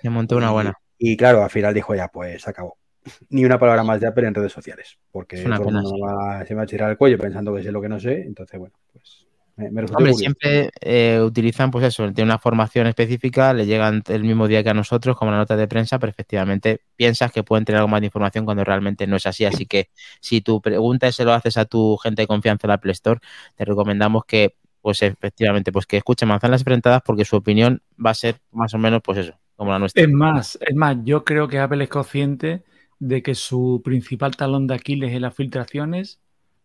Se 0.00 0.08
montó 0.08 0.38
una 0.38 0.50
buena. 0.50 0.79
Y 1.00 1.16
claro, 1.16 1.42
al 1.42 1.50
final 1.50 1.74
dijo 1.74 1.94
ya, 1.94 2.08
pues 2.08 2.46
acabó. 2.46 2.78
Ni 3.30 3.44
una 3.44 3.58
palabra 3.58 3.82
más 3.84 4.00
de 4.00 4.06
Apple 4.08 4.26
en 4.28 4.34
redes 4.34 4.52
sociales. 4.52 4.98
Porque 5.10 5.52
todo 5.54 5.64
el 5.68 5.72
mundo 5.72 5.98
va- 5.98 6.44
se 6.46 6.54
me 6.54 6.58
va 6.58 6.64
a 6.64 6.66
tirar 6.66 6.90
el 6.90 6.98
cuello 6.98 7.18
pensando 7.18 7.54
que 7.54 7.62
sé 7.62 7.72
lo 7.72 7.80
que 7.82 7.88
no 7.88 7.98
sé. 8.00 8.22
Entonces, 8.22 8.58
bueno, 8.60 8.74
pues 8.92 9.26
me, 9.56 9.70
Hombre, 9.92 10.14
siempre 10.14 10.70
eh, 10.80 11.20
utilizan, 11.20 11.72
pues 11.72 11.84
eso, 11.84 12.04
tiene 12.12 12.30
una 12.30 12.38
formación 12.38 12.86
específica, 12.86 13.52
le 13.52 13.66
llegan 13.66 14.02
el 14.08 14.22
mismo 14.22 14.46
día 14.46 14.62
que 14.62 14.70
a 14.70 14.74
nosotros, 14.74 15.16
como 15.16 15.32
la 15.32 15.38
nota 15.38 15.56
de 15.56 15.66
prensa, 15.66 15.98
pero 15.98 16.10
efectivamente 16.10 16.82
piensas 16.94 17.32
que 17.32 17.42
pueden 17.42 17.64
tener 17.64 17.78
algo 17.78 17.88
más 17.88 18.00
de 18.00 18.06
información 18.06 18.44
cuando 18.44 18.62
realmente 18.62 19.08
no 19.08 19.16
es 19.16 19.26
así. 19.26 19.44
Así 19.46 19.66
que 19.66 19.90
si 20.20 20.42
tu 20.42 20.60
pregunta 20.60 21.10
se 21.10 21.24
lo 21.24 21.32
haces 21.32 21.56
a 21.56 21.64
tu 21.64 21.96
gente 21.96 22.22
de 22.22 22.28
confianza 22.28 22.66
en 22.66 22.68
la 22.68 22.74
Apple 22.74 22.92
Store, 22.92 23.20
te 23.56 23.64
recomendamos 23.64 24.24
que, 24.26 24.54
pues 24.80 25.02
efectivamente, 25.02 25.72
pues 25.72 25.86
que 25.86 25.96
escuchen 25.96 26.28
manzanas 26.28 26.60
enfrentadas 26.60 27.02
porque 27.04 27.24
su 27.24 27.34
opinión 27.36 27.82
va 28.04 28.10
a 28.10 28.14
ser 28.14 28.36
más 28.52 28.72
o 28.74 28.78
menos, 28.78 29.00
pues 29.02 29.18
eso, 29.18 29.34
como 29.60 29.72
la 29.72 29.78
nuestra. 29.78 30.02
Es 30.02 30.08
más, 30.10 30.58
es 30.66 30.74
más, 30.74 30.96
yo 31.04 31.22
creo 31.22 31.46
que 31.46 31.58
Apple 31.58 31.84
es 31.84 31.90
consciente 31.90 32.64
de 32.98 33.22
que 33.22 33.34
su 33.34 33.82
principal 33.84 34.34
talón 34.34 34.66
de 34.66 34.74
Aquiles 34.74 35.12
en 35.12 35.20
las 35.20 35.34
filtraciones 35.34 36.18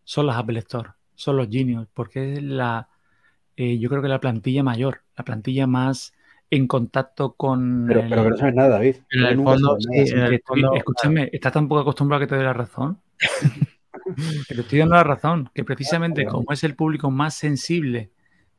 son 0.06 0.28
las 0.28 0.38
Apple 0.38 0.60
Store, 0.60 0.92
son 1.14 1.36
los 1.36 1.50
Genius, 1.50 1.90
porque 1.94 2.36
es 2.36 2.42
la, 2.44 2.88
eh, 3.58 3.78
yo 3.80 3.90
creo 3.90 4.02
que 4.02 4.08
la 4.08 4.22
plantilla 4.22 4.64
mayor, 4.64 5.02
la 5.18 5.25
plantilla 5.25 5.68
más 5.68 6.14
en 6.50 6.68
contacto 6.68 7.34
con 7.34 7.86
Pero, 7.86 8.00
el- 8.00 8.10
pero 8.10 8.24
que 8.24 8.30
no 8.30 8.38
sabes 8.38 8.56
nada, 8.56 8.70
David. 8.70 8.96
En 9.10 9.25
el 9.25 9.36
fondo, 9.44 9.78
sabes 9.82 10.12
el 10.14 10.42
fondo, 10.46 10.74
escúchame, 10.75 11.30
estás 11.34 11.52
tan 11.52 11.68
poco 11.68 11.82
acostumbrado 11.82 12.22
que 12.22 12.28
te 12.28 12.36
doy 12.36 12.46
la 12.46 12.54
razón. 12.54 13.02
que 14.48 14.56
te 14.56 14.62
estoy 14.62 14.80
dando 14.80 14.96
la 14.96 15.04
razón, 15.04 15.50
que 15.54 15.66
precisamente 15.66 16.25
como 16.25 16.54
es 16.54 16.64
el 16.64 16.75
público 16.75 17.12
más 17.12 17.34
sensible 17.34 18.12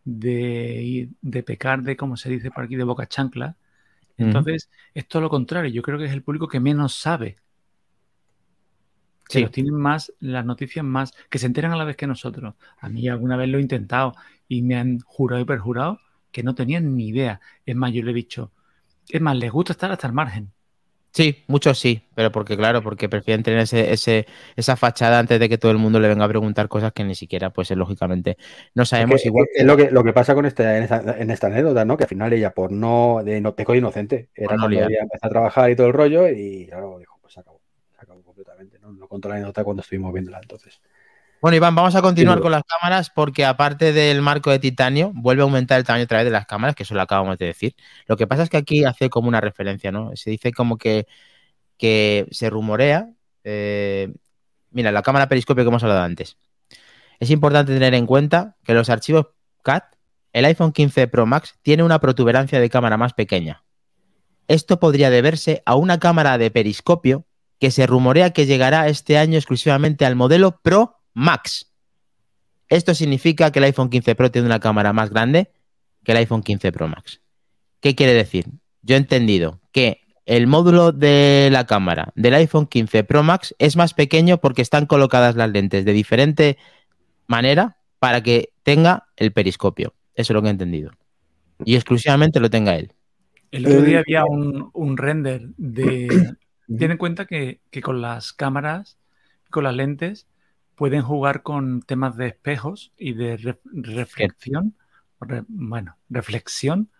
de, 0.04 1.08
de 1.22 1.42
pecar 1.42 1.82
de, 1.82 1.96
como 1.96 2.18
se 2.18 2.28
dice 2.28 2.50
por 2.50 2.64
aquí, 2.64 2.76
de 2.76 2.84
boca 2.84 3.06
chancla, 3.06 3.56
Entonces 4.18 4.70
es 4.94 5.06
todo 5.08 5.22
lo 5.22 5.30
contrario. 5.30 5.70
Yo 5.70 5.82
creo 5.82 5.98
que 5.98 6.06
es 6.06 6.12
el 6.12 6.22
público 6.22 6.48
que 6.48 6.60
menos 6.60 6.94
sabe. 6.94 7.36
Que 9.28 9.38
Sí. 9.38 9.40
los 9.42 9.50
tienen 9.50 9.74
más, 9.74 10.12
las 10.20 10.44
noticias 10.46 10.84
más, 10.84 11.12
que 11.30 11.38
se 11.38 11.46
enteran 11.46 11.72
a 11.72 11.76
la 11.76 11.84
vez 11.84 11.96
que 11.96 12.06
nosotros. 12.06 12.54
A 12.78 12.88
mí 12.88 13.08
alguna 13.08 13.36
vez 13.36 13.48
lo 13.48 13.58
he 13.58 13.60
intentado 13.60 14.14
y 14.48 14.62
me 14.62 14.76
han 14.76 15.00
jurado 15.00 15.42
y 15.42 15.44
perjurado 15.44 16.00
que 16.30 16.42
no 16.44 16.54
tenían 16.54 16.94
ni 16.94 17.08
idea. 17.08 17.40
Es 17.64 17.74
más, 17.76 17.92
yo 17.92 18.02
le 18.04 18.12
he 18.12 18.14
dicho, 18.14 18.52
es 19.08 19.20
más, 19.20 19.36
les 19.36 19.50
gusta 19.52 19.72
estar 19.72 19.90
hasta 19.92 20.06
el 20.06 20.12
margen. 20.12 20.52
Sí, 21.16 21.44
muchos 21.46 21.78
sí, 21.78 22.02
pero 22.14 22.30
porque 22.30 22.58
claro, 22.58 22.82
porque 22.82 23.08
prefieren 23.08 23.42
tener 23.42 23.60
ese, 23.60 23.90
ese, 23.90 24.26
esa 24.54 24.76
fachada 24.76 25.18
antes 25.18 25.40
de 25.40 25.48
que 25.48 25.56
todo 25.56 25.72
el 25.72 25.78
mundo 25.78 25.98
le 25.98 26.08
venga 26.08 26.26
a 26.26 26.28
preguntar 26.28 26.68
cosas 26.68 26.92
que 26.92 27.04
ni 27.04 27.14
siquiera, 27.14 27.48
pues 27.48 27.70
lógicamente, 27.70 28.36
no 28.74 28.82
Es 28.82 28.90
sabemos 28.90 29.22
que- 29.22 29.28
igual. 29.28 29.46
es 29.54 29.64
lo 29.64 29.78
que, 29.78 29.90
lo 29.90 30.04
que 30.04 30.12
pasa 30.12 30.34
con 30.34 30.44
esta, 30.44 30.76
en, 30.76 30.82
esta, 30.82 31.16
en 31.18 31.30
esta 31.30 31.46
anécdota, 31.46 31.86
¿no? 31.86 31.96
Que 31.96 32.04
al 32.04 32.08
final 32.10 32.34
ella, 32.34 32.50
por 32.52 32.70
no, 32.70 33.22
de 33.24 33.40
no 33.40 33.54
pecó 33.56 33.74
inocente, 33.74 34.28
era 34.34 34.56
cuando 34.58 34.78
ella 34.78 34.88
empezó 35.00 35.24
a 35.26 35.30
trabajar 35.30 35.70
y 35.70 35.76
todo 35.76 35.86
el 35.86 35.94
rollo, 35.94 36.28
y 36.28 36.66
claro, 36.66 36.98
dijo, 36.98 37.16
pues 37.22 37.32
se 37.32 37.40
acabó, 37.40 37.62
se 37.98 38.02
acabó 38.02 38.22
completamente, 38.22 38.78
¿no? 38.78 38.92
No 38.92 39.08
contó 39.08 39.30
la 39.30 39.36
anécdota 39.36 39.64
cuando 39.64 39.80
estuvimos 39.80 40.12
viéndola 40.12 40.38
entonces. 40.42 40.82
Bueno, 41.40 41.56
Iván, 41.56 41.74
vamos 41.74 41.94
a 41.94 42.02
continuar 42.02 42.38
Sí, 42.38 42.42
con 42.42 42.50
las 42.50 42.62
cámaras 42.64 43.10
porque 43.10 43.44
aparte 43.44 43.92
del 43.92 44.22
marco 44.22 44.50
de 44.50 44.58
titanio, 44.58 45.12
vuelve 45.14 45.42
a 45.42 45.44
aumentar 45.44 45.78
el 45.78 45.84
tamaño 45.84 46.04
otra 46.04 46.18
vez 46.18 46.24
de 46.24 46.30
las 46.30 46.46
cámaras, 46.46 46.74
que 46.74 46.82
eso 46.82 46.94
lo 46.94 47.02
acabamos 47.02 47.38
de 47.38 47.46
decir. 47.46 47.76
Lo 48.06 48.16
que 48.16 48.26
pasa 48.26 48.42
es 48.42 48.50
que 48.50 48.56
aquí 48.56 48.84
hace 48.84 49.10
como 49.10 49.28
una 49.28 49.40
referencia, 49.40 49.92
¿no? 49.92 50.10
Se 50.16 50.30
dice 50.30 50.52
como 50.52 50.78
que, 50.78 51.06
que 51.78 52.26
se 52.30 52.50
rumorea. 52.50 53.10
eh, 53.44 54.12
mira, 54.70 54.92
la 54.92 55.02
cámara 55.02 55.28
periscopio 55.28 55.64
que 55.64 55.68
hemos 55.68 55.82
hablado 55.82 56.02
antes. 56.02 56.38
Es 57.20 57.30
importante 57.30 57.72
tener 57.74 57.94
en 57.94 58.06
cuenta 58.06 58.56
que 58.64 58.74
los 58.74 58.90
archivos 58.90 59.28
CAT, 59.62 59.84
el 60.32 60.44
iPhone 60.46 60.72
15 60.72 61.08
Pro 61.08 61.26
Max 61.26 61.58
tiene 61.62 61.82
una 61.82 62.00
protuberancia 62.00 62.60
de 62.60 62.70
cámara 62.70 62.96
más 62.96 63.14
pequeña. 63.14 63.64
Esto 64.48 64.78
podría 64.80 65.10
deberse 65.10 65.62
a 65.66 65.74
una 65.76 65.98
cámara 65.98 66.38
de 66.38 66.50
periscopio 66.50 67.24
que 67.58 67.70
se 67.70 67.86
rumorea 67.86 68.30
que 68.30 68.46
llegará 68.46 68.88
este 68.88 69.18
año 69.18 69.36
exclusivamente 69.38 70.04
al 70.06 70.14
modelo 70.16 70.60
Pro 70.62 70.95
Max. 71.16 71.72
Esto 72.68 72.94
significa 72.94 73.50
que 73.50 73.58
el 73.58 73.64
iPhone 73.64 73.88
15 73.88 74.14
Pro 74.14 74.30
tiene 74.30 74.46
una 74.46 74.60
cámara 74.60 74.92
más 74.92 75.08
grande 75.08 75.50
que 76.04 76.12
el 76.12 76.18
iPhone 76.18 76.42
15 76.42 76.72
Pro 76.72 76.88
Max. 76.88 77.22
¿Qué 77.80 77.94
quiere 77.94 78.12
decir? 78.12 78.44
Yo 78.82 78.96
he 78.96 78.98
entendido 78.98 79.60
que 79.72 80.02
el 80.26 80.46
módulo 80.46 80.92
de 80.92 81.48
la 81.50 81.66
cámara 81.66 82.12
del 82.16 82.34
iPhone 82.34 82.66
15 82.66 83.02
Pro 83.04 83.22
Max 83.22 83.54
es 83.58 83.76
más 83.76 83.94
pequeño 83.94 84.36
porque 84.38 84.60
están 84.60 84.84
colocadas 84.84 85.36
las 85.36 85.50
lentes 85.50 85.86
de 85.86 85.92
diferente 85.94 86.58
manera 87.26 87.78
para 87.98 88.22
que 88.22 88.50
tenga 88.62 89.08
el 89.16 89.32
periscopio. 89.32 89.94
Eso 90.14 90.32
es 90.32 90.34
lo 90.34 90.42
que 90.42 90.48
he 90.48 90.50
entendido. 90.50 90.90
Y 91.64 91.76
exclusivamente 91.76 92.40
lo 92.40 92.50
tenga 92.50 92.76
él. 92.76 92.92
El 93.52 93.66
otro 93.66 93.80
día 93.80 93.98
Eh, 93.98 94.02
había 94.06 94.24
un, 94.26 94.68
un 94.74 94.96
render 94.98 95.48
de... 95.56 96.08
Ten 96.78 96.90
en 96.90 96.98
cuenta 96.98 97.24
que, 97.24 97.60
que 97.70 97.80
con 97.80 98.02
las 98.02 98.34
cámaras, 98.34 98.98
con 99.50 99.64
las 99.64 99.74
lentes, 99.74 100.26
pueden 100.76 101.02
jugar 101.02 101.42
con 101.42 101.82
temas 101.82 102.16
de 102.16 102.28
espejos 102.28 102.92
y 102.96 103.14
de 103.14 103.36
re- 103.38 103.60
reflexión, 103.64 104.74
re- 105.20 105.44
bueno, 105.48 105.96
reflexión, 106.08 106.90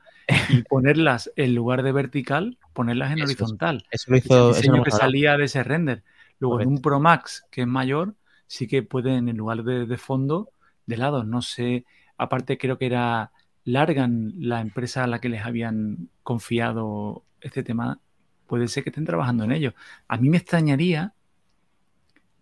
y 0.48 0.62
ponerlas 0.68 1.30
en 1.36 1.54
lugar 1.54 1.82
de 1.84 1.92
vertical, 1.92 2.58
ponerlas 2.72 3.12
en 3.12 3.18
Eso 3.18 3.24
es. 3.24 3.30
horizontal. 3.40 3.86
Eso 3.90 4.10
lo 4.10 4.16
hizo. 4.16 4.26
eso 4.26 4.38
lo 4.40 4.48
diseño 4.56 4.82
que 4.84 4.90
salía 4.90 5.36
de 5.36 5.44
ese 5.44 5.62
render. 5.62 6.02
Luego 6.40 6.60
en 6.60 6.68
un. 6.68 6.82
Pro 6.82 7.00
Max, 7.00 7.46
que 7.50 7.62
es 7.62 7.66
mayor, 7.68 8.14
sí 8.46 8.66
que 8.66 8.82
pueden, 8.82 9.28
en 9.28 9.36
lugar 9.36 9.62
de, 9.62 9.86
de 9.86 9.96
fondo, 9.98 10.50
de 10.86 10.96
lado. 10.96 11.24
No 11.24 11.42
sé, 11.42 11.84
aparte 12.18 12.58
creo 12.58 12.78
que 12.78 12.86
era 12.86 13.30
Largan 13.64 14.32
la 14.38 14.60
empresa 14.60 15.04
a 15.04 15.06
la 15.06 15.20
que 15.20 15.28
les 15.28 15.44
habían 15.44 16.08
confiado 16.22 17.24
este 17.40 17.62
tema. 17.62 18.00
Puede 18.46 18.68
ser 18.68 18.84
que 18.84 18.90
estén 18.90 19.04
trabajando 19.06 19.44
en 19.44 19.52
ello. 19.52 19.74
A 20.08 20.16
mí 20.18 20.28
me 20.30 20.36
extrañaría 20.38 21.14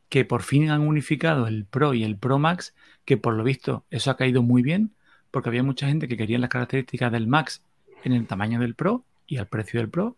que 0.09 0.25
por 0.25 0.43
fin 0.43 0.71
han 0.71 0.83
unificado 0.83 1.47
el 1.47 1.65
Pro 1.65 1.95
y 1.95 2.05
el 2.05 2.17
Pro 2.17 2.39
Max, 2.39 2.75
que 3.05 3.17
por 3.17 3.35
lo 3.35 3.45
visto 3.45 3.85
eso 3.91 4.11
ha 4.11 4.17
caído 4.17 4.43
muy 4.43 4.63
bien, 4.63 4.93
porque 5.31 5.49
había 5.49 5.63
mucha 5.63 5.89
gente 5.89 6.09
que 6.09 6.17
quería 6.17 6.39
las 6.39 6.51
características 6.51 7.11
del 7.11 7.27
Max 7.27 7.63
en 8.05 8.13
el 8.13 8.27
tamaño 8.27 8.61
del 8.61 8.75
Pro 8.75 9.05
y 9.27 9.39
al 9.39 9.49
precio 9.49 9.81
del 9.81 9.89
Pro, 9.89 10.17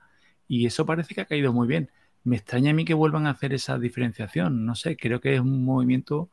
y 0.48 0.66
eso 0.66 0.86
parece 0.86 1.14
que 1.14 1.22
ha 1.22 1.26
caído 1.26 1.52
muy 1.52 1.66
bien. 1.66 1.90
Me 2.24 2.36
extraña 2.36 2.70
a 2.70 2.74
mí 2.74 2.84
que 2.84 2.94
vuelvan 2.94 3.26
a 3.26 3.30
hacer 3.30 3.52
esa 3.52 3.78
diferenciación. 3.78 4.66
No 4.66 4.74
sé, 4.74 4.96
creo 4.96 5.20
que 5.20 5.34
es 5.34 5.40
un 5.40 5.64
movimiento 5.64 6.28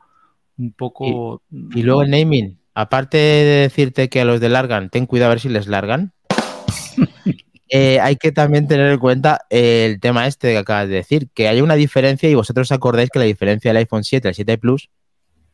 un 0.57 0.71
poco. 0.71 1.41
Y 1.51 1.83
luego 1.83 2.03
el 2.03 2.11
naming. 2.11 2.57
Aparte 2.73 3.17
de 3.17 3.61
decirte 3.61 4.09
que 4.09 4.21
a 4.21 4.25
los 4.25 4.39
de 4.39 4.49
Largan, 4.49 4.89
ten 4.89 5.05
cuidado 5.05 5.29
a 5.29 5.35
ver 5.35 5.39
si 5.39 5.49
les 5.49 5.67
largan. 5.67 6.11
eh, 7.69 7.99
hay 7.99 8.17
que 8.17 8.31
también 8.31 8.67
tener 8.67 8.91
en 8.91 8.99
cuenta 8.99 9.45
el 9.49 9.99
tema 9.99 10.27
este 10.27 10.51
que 10.51 10.57
acabas 10.57 10.89
de 10.89 10.95
decir, 10.95 11.29
que 11.33 11.47
hay 11.47 11.61
una 11.61 11.75
diferencia 11.75 12.29
y 12.29 12.35
vosotros 12.35 12.71
acordáis 12.71 13.09
que 13.09 13.19
la 13.19 13.25
diferencia 13.25 13.69
del 13.69 13.77
iPhone 13.77 14.03
7 14.03 14.27
al 14.27 14.35
7 14.35 14.57
Plus 14.57 14.89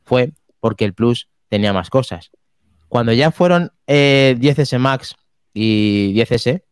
fue 0.04 0.32
porque 0.60 0.86
el 0.86 0.94
Plus 0.94 1.30
tenía 1.50 1.74
más 1.74 1.90
cosas. 1.90 2.32
Cuando 2.88 3.14
ya 3.14 3.32
fueron 3.32 3.72
eh, 3.88 4.36
10S 4.40 4.80
Max 4.80 5.16
y 5.54 6.14
10S, 6.16 6.64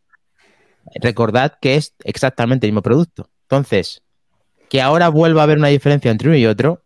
recordad 0.96 1.54
que 1.60 1.76
es 1.76 1.94
exactamente 2.04 2.66
el 2.66 2.72
mismo 2.72 2.82
producto. 2.82 3.30
Entonces, 3.42 4.02
que 4.68 4.82
ahora 4.82 5.08
vuelva 5.08 5.42
a 5.42 5.44
haber 5.44 5.58
una 5.58 5.68
diferencia 5.68 6.10
entre 6.10 6.28
uno 6.28 6.36
y 6.36 6.46
otro, 6.46 6.82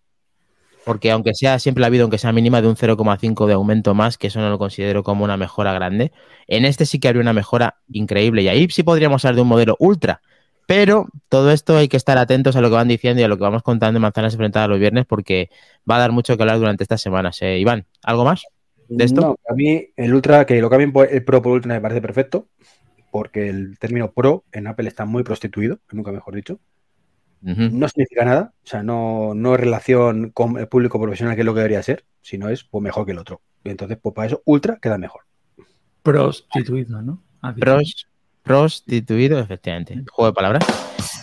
porque 0.85 1.11
aunque 1.11 1.35
sea 1.35 1.59
siempre 1.59 1.85
ha 1.85 1.87
habido, 1.87 2.05
aunque 2.05 2.19
sea 2.19 2.33
mínima, 2.33 2.61
de 2.61 2.69
un 2.69 2.77
0,5 2.77 3.47
de 3.47 3.53
aumento 3.55 3.95
más, 3.95 4.19
que 4.19 4.29
eso 4.29 4.41
no 4.41 4.51
lo 4.51 4.59
considero 4.59 5.03
como 5.03 5.25
una 5.25 5.37
mejora 5.37 5.73
grande, 5.73 6.13
en 6.47 6.65
este 6.65 6.87
sí 6.87 6.99
que 6.99 7.09
habría 7.09 7.23
una 7.23 7.33
mejora 7.33 7.79
increíble 7.91 8.43
y 8.43 8.49
ahí 8.49 8.69
sí 8.71 8.83
podríamos 8.83 9.25
hablar 9.25 9.37
de 9.37 9.43
un 9.43 9.49
modelo 9.49 9.77
ultra. 9.79 10.21
Pero 10.67 11.09
todo 11.29 11.51
esto 11.51 11.77
hay 11.77 11.89
que 11.89 11.97
estar 11.97 12.19
atentos 12.19 12.57
a 12.57 12.61
lo 12.61 12.69
que 12.69 12.77
van 12.77 12.89
diciendo 12.89 13.21
y 13.21 13.25
a 13.25 13.29
lo 13.29 13.37
que 13.37 13.43
vamos 13.43 13.63
contando 13.63 13.99
en 13.99 14.03
Manzanas 14.03 14.35
Enfrentadas 14.35 14.69
los 14.69 14.79
viernes 14.79 15.07
porque 15.07 15.51
va 15.91 15.97
a 15.97 15.99
dar 15.99 16.13
mucho 16.13 16.37
que 16.37 16.43
hablar 16.43 16.59
durante 16.59 16.85
estas 16.85 17.01
semanas. 17.01 17.43
Eh, 17.43 17.59
Iván, 17.59 17.87
¿algo 18.03 18.25
más? 18.25 18.45
¿De 18.89 19.05
esto? 19.05 19.21
No, 19.21 19.37
a 19.49 19.55
mí 19.55 19.89
el 19.97 20.15
Ultra, 20.15 20.47
que 20.47 20.61
lo 20.61 20.71
cambien 20.71 20.93
por 20.93 21.13
el 21.13 21.25
Pro 21.25 21.43
por 21.43 21.53
Ultra 21.53 21.75
me 21.75 21.81
parece 21.81 22.01
perfecto, 22.01 22.49
porque 23.11 23.49
el 23.49 23.79
término 23.79 24.13
Pro 24.13 24.45
en 24.53 24.67
Apple 24.67 24.89
está 24.89 25.05
muy 25.05 25.23
prostituido, 25.23 25.79
nunca 25.91 26.13
mejor 26.13 26.35
dicho. 26.35 26.59
No 27.43 27.89
significa 27.89 28.25
nada, 28.25 28.53
o 28.63 28.67
sea, 28.67 28.83
no, 28.85 29.35
no 29.35 29.55
es 29.55 29.61
relación 29.61 30.31
con 30.31 30.59
el 30.59 30.69
público 30.69 31.01
profesional, 31.01 31.35
que 31.35 31.41
es 31.43 31.45
lo 31.47 31.53
que 31.55 31.61
debería 31.61 31.83
ser, 31.83 32.05
sino 32.21 32.49
es 32.49 32.63
pues, 32.63 32.83
mejor 32.83 33.05
que 33.05 33.13
el 33.13 33.19
otro. 33.19 33.41
Y 33.65 33.71
entonces, 33.71 33.99
pues 34.01 34.15
para 34.15 34.27
eso, 34.27 34.43
Ultra 34.45 34.79
queda 34.81 34.97
mejor. 34.97 35.23
prostituido, 36.03 37.03
¿no? 37.03 37.23
Pros- 37.59 38.07
prostituido, 38.43 39.39
efectivamente. 39.41 40.03
Juego 40.11 40.31
de 40.31 40.35
palabras. 40.35 40.65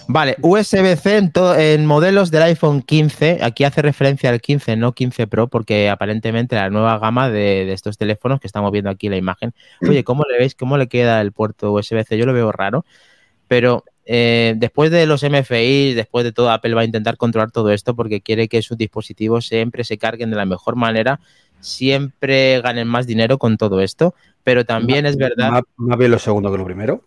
Vale, 0.07 0.35
USB-C 0.41 1.31
en 1.57 1.85
modelos 1.85 2.31
del 2.31 2.41
iPhone 2.43 2.81
15. 2.81 3.39
Aquí 3.41 3.63
hace 3.63 3.81
referencia 3.81 4.29
al 4.31 4.41
15, 4.41 4.75
no 4.75 4.93
15 4.93 5.27
Pro, 5.27 5.47
porque 5.47 5.89
aparentemente 5.89 6.55
la 6.55 6.69
nueva 6.69 6.97
gama 6.97 7.29
de, 7.29 7.65
de 7.65 7.73
estos 7.73 7.97
teléfonos 7.97 8.39
que 8.39 8.47
estamos 8.47 8.71
viendo 8.71 8.89
aquí 8.89 9.07
en 9.07 9.11
la 9.11 9.17
imagen. 9.17 9.53
Oye, 9.87 10.03
¿cómo 10.03 10.23
le 10.29 10.37
veis? 10.39 10.55
¿Cómo 10.55 10.77
le 10.77 10.87
queda 10.87 11.21
el 11.21 11.31
puerto 11.31 11.71
USB-C? 11.71 12.17
Yo 12.17 12.25
lo 12.25 12.33
veo 12.33 12.51
raro, 12.51 12.85
pero 13.47 13.83
eh, 14.11 14.55
después 14.57 14.89
de 14.89 15.05
los 15.05 15.21
MFI, 15.21 15.93
después 15.93 16.23
de 16.23 16.31
todo, 16.31 16.49
Apple 16.49 16.73
va 16.73 16.81
a 16.81 16.85
intentar 16.85 17.15
controlar 17.15 17.51
todo 17.51 17.69
esto 17.69 17.95
porque 17.95 18.21
quiere 18.21 18.47
que 18.47 18.63
sus 18.63 18.75
dispositivos 18.75 19.45
siempre 19.45 19.83
se 19.83 19.99
carguen 19.99 20.31
de 20.31 20.35
la 20.35 20.45
mejor 20.45 20.75
manera, 20.75 21.19
siempre 21.59 22.59
ganen 22.61 22.87
más 22.87 23.05
dinero 23.05 23.37
con 23.37 23.57
todo 23.57 23.81
esto, 23.81 24.15
pero 24.43 24.65
también 24.65 25.05
es 25.05 25.15
verdad. 25.15 25.51
Más, 25.51 25.61
más 25.77 25.99
bien 25.99 26.09
lo 26.09 26.17
segundo 26.17 26.51
que 26.51 26.57
lo 26.57 26.65
primero. 26.65 27.03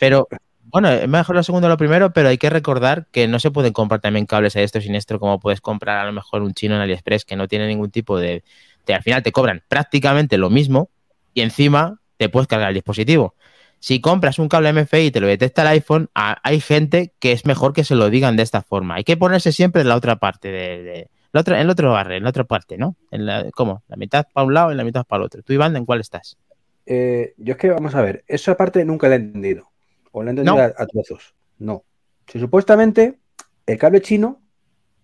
Pero, 0.00 0.26
bueno, 0.64 0.90
es 0.90 1.06
mejor 1.06 1.36
lo 1.36 1.44
segundo 1.44 1.68
que 1.68 1.70
lo 1.70 1.76
primero, 1.76 2.12
pero 2.12 2.28
hay 2.28 2.38
que 2.38 2.50
recordar 2.50 3.06
que 3.12 3.28
no 3.28 3.38
se 3.38 3.52
pueden 3.52 3.72
comprar 3.72 4.00
también 4.00 4.26
cables 4.26 4.56
a 4.56 4.62
esto 4.62 4.80
siniestro 4.80 5.20
como 5.20 5.38
puedes 5.38 5.60
comprar 5.60 5.98
a 5.98 6.06
lo 6.06 6.12
mejor 6.12 6.42
un 6.42 6.54
chino 6.54 6.74
en 6.74 6.80
AliExpress 6.80 7.24
que 7.24 7.36
no 7.36 7.46
tiene 7.46 7.68
ningún 7.68 7.92
tipo 7.92 8.18
de... 8.18 8.42
de- 8.84 8.94
al 8.94 9.02
final 9.04 9.22
te 9.22 9.30
cobran 9.30 9.62
prácticamente 9.68 10.38
lo 10.38 10.50
mismo 10.50 10.88
y 11.34 11.42
encima 11.42 12.00
te 12.16 12.28
puedes 12.28 12.48
cargar 12.48 12.70
el 12.70 12.74
dispositivo. 12.74 13.34
Si 13.78 14.00
compras 14.00 14.38
un 14.38 14.48
cable 14.48 14.70
MFI 14.72 15.06
y 15.06 15.10
te 15.10 15.20
lo 15.20 15.26
detecta 15.26 15.62
el 15.62 15.68
iPhone, 15.68 16.08
a- 16.14 16.38
hay 16.42 16.60
gente 16.60 17.12
que 17.18 17.32
es 17.32 17.44
mejor 17.46 17.72
que 17.72 17.84
se 17.84 17.94
lo 17.94 18.10
digan 18.10 18.36
de 18.36 18.42
esta 18.42 18.62
forma. 18.62 18.96
Hay 18.96 19.04
que 19.04 19.16
ponerse 19.16 19.52
siempre 19.52 19.82
en 19.82 19.88
la 19.88 19.96
otra 19.96 20.16
parte 20.16 20.48
de... 20.50 20.82
de- 20.82 21.10
la 21.32 21.40
otra, 21.42 21.56
en 21.56 21.62
el 21.62 21.70
otro 21.70 21.92
barrio, 21.92 22.16
en 22.16 22.22
la 22.22 22.30
otra 22.30 22.44
parte, 22.44 22.78
¿no? 22.78 22.96
En 23.10 23.26
la, 23.26 23.50
¿Cómo? 23.52 23.82
La 23.88 23.96
mitad 23.96 24.26
para 24.32 24.46
un 24.46 24.54
lado 24.54 24.72
y 24.72 24.74
la 24.74 24.84
mitad 24.84 25.04
para 25.04 25.20
el 25.20 25.26
otro. 25.26 25.42
¿Tú, 25.42 25.52
Iván, 25.52 25.76
en 25.76 25.84
cuál 25.84 26.00
estás? 26.00 26.38
Eh, 26.86 27.34
yo 27.36 27.52
es 27.52 27.58
que 27.58 27.68
vamos 27.68 27.94
a 27.94 28.00
ver, 28.00 28.24
eso 28.26 28.50
aparte 28.52 28.84
nunca 28.86 29.08
lo 29.08 29.14
he 29.14 29.16
entendido. 29.16 29.70
O 30.12 30.22
lo 30.22 30.28
he 30.28 30.30
entendido 30.30 30.56
No. 30.56 30.62
a, 30.62 30.66
a 30.66 30.86
trozos. 30.86 31.34
No. 31.58 31.84
Si 32.26 32.38
supuestamente 32.40 33.18
el 33.66 33.76
cable 33.78 34.00
chino, 34.00 34.40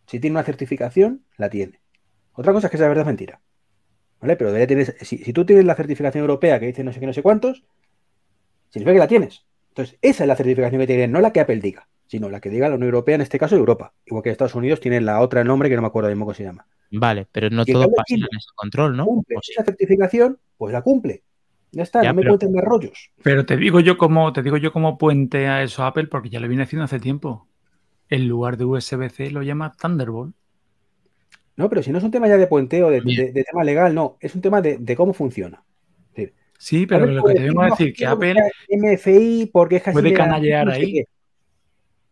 si 0.06 0.20
tiene 0.20 0.36
una 0.36 0.44
certificación, 0.44 1.22
la 1.36 1.50
tiene. 1.50 1.80
Otra 2.32 2.52
cosa 2.54 2.68
es 2.68 2.70
que 2.70 2.78
sea 2.78 2.88
verdad 2.88 3.02
es 3.02 3.08
mentira. 3.08 3.40
¿Vale? 4.20 4.36
Pero 4.36 4.52
debería 4.52 4.66
tener, 4.68 4.96
si, 5.04 5.18
si 5.18 5.32
tú 5.34 5.44
tienes 5.44 5.64
la 5.66 5.74
certificación 5.74 6.22
europea 6.22 6.58
que 6.60 6.66
dice 6.66 6.82
no 6.84 6.92
sé 6.92 7.00
qué, 7.00 7.06
no 7.06 7.12
sé 7.12 7.22
cuántos, 7.22 7.64
significa 8.72 8.94
que 8.94 8.98
la 8.98 9.08
tienes. 9.08 9.44
Entonces, 9.68 9.96
esa 10.02 10.24
es 10.24 10.28
la 10.28 10.36
certificación 10.36 10.80
que 10.80 10.86
tiene, 10.86 11.08
no 11.08 11.20
la 11.20 11.32
que 11.32 11.40
Apple 11.40 11.60
diga, 11.60 11.88
sino 12.06 12.28
la 12.28 12.40
que 12.40 12.50
diga 12.50 12.68
la 12.68 12.74
Unión 12.74 12.88
Europea, 12.88 13.14
en 13.14 13.20
este 13.20 13.38
caso 13.38 13.56
Europa. 13.56 13.92
Igual 14.04 14.22
que 14.22 14.30
Estados 14.30 14.54
Unidos 14.54 14.80
tiene 14.80 15.00
la 15.00 15.20
otra 15.20 15.44
nombre 15.44 15.68
que 15.68 15.76
no 15.76 15.82
me 15.82 15.88
acuerdo 15.88 16.08
mismo 16.10 16.24
cómo 16.26 16.34
se 16.34 16.42
llama. 16.44 16.66
Vale, 16.90 17.26
pero 17.32 17.48
no 17.48 17.64
todo 17.64 17.84
pasa 17.90 18.14
en 18.14 18.22
ese 18.24 18.48
control, 18.54 18.96
¿no? 18.96 19.06
Cumple 19.06 19.36
¿O 19.36 19.40
sí? 19.42 19.52
esa 19.52 19.64
certificación, 19.64 20.38
pues 20.58 20.72
la 20.74 20.82
cumple. 20.82 21.22
Ya 21.70 21.84
está, 21.84 22.02
Ya, 22.02 22.10
no 22.10 22.16
me 22.16 22.20
pero- 22.22 22.32
cuenten 22.32 22.52
más 22.52 22.64
rollos. 22.64 23.10
Pero 23.22 23.46
te 23.46 23.56
digo 23.56 23.80
yo 23.80 23.96
cómo, 23.96 24.30
te 24.34 24.42
digo 24.42 24.58
yo 24.58 24.72
cómo 24.74 24.98
puente 24.98 25.46
a 25.48 25.62
eso 25.62 25.84
Apple, 25.84 26.08
porque 26.08 26.28
ya 26.28 26.38
lo 26.38 26.48
viene 26.48 26.64
haciendo 26.64 26.84
hace 26.84 27.00
tiempo. 27.00 27.46
En 28.10 28.28
lugar 28.28 28.58
de 28.58 28.66
USB-C 28.66 29.30
lo 29.30 29.42
llama 29.42 29.72
Thunderbolt. 29.80 30.34
No, 31.56 31.68
pero 31.70 31.82
si 31.82 31.92
no 31.92 31.98
es 31.98 32.04
un 32.04 32.10
tema 32.10 32.28
ya 32.28 32.36
de 32.36 32.46
puenteo, 32.46 32.90
de, 32.90 33.00
de- 33.00 33.32
de 33.32 33.44
tema 33.44 33.64
legal, 33.64 33.94
no, 33.94 34.16
es 34.20 34.34
un 34.34 34.42
tema 34.42 34.60
de, 34.60 34.76
de 34.78 34.96
cómo 34.96 35.14
funciona. 35.14 35.62
Sí, 36.62 36.86
pero 36.86 37.06
lo 37.06 37.16
que 37.16 37.20
puede 37.22 37.34
te 37.34 37.42
vengo 37.42 37.62
a 37.62 37.68
no, 37.70 37.74
decir 37.74 37.92
que 37.92 38.06
Apple, 38.06 38.36
MFI 38.68 39.50
porque 39.52 39.76
es 39.76 39.82
casi 39.82 39.94
puede 39.94 40.14
canallear 40.14 40.70
ahí. 40.70 41.02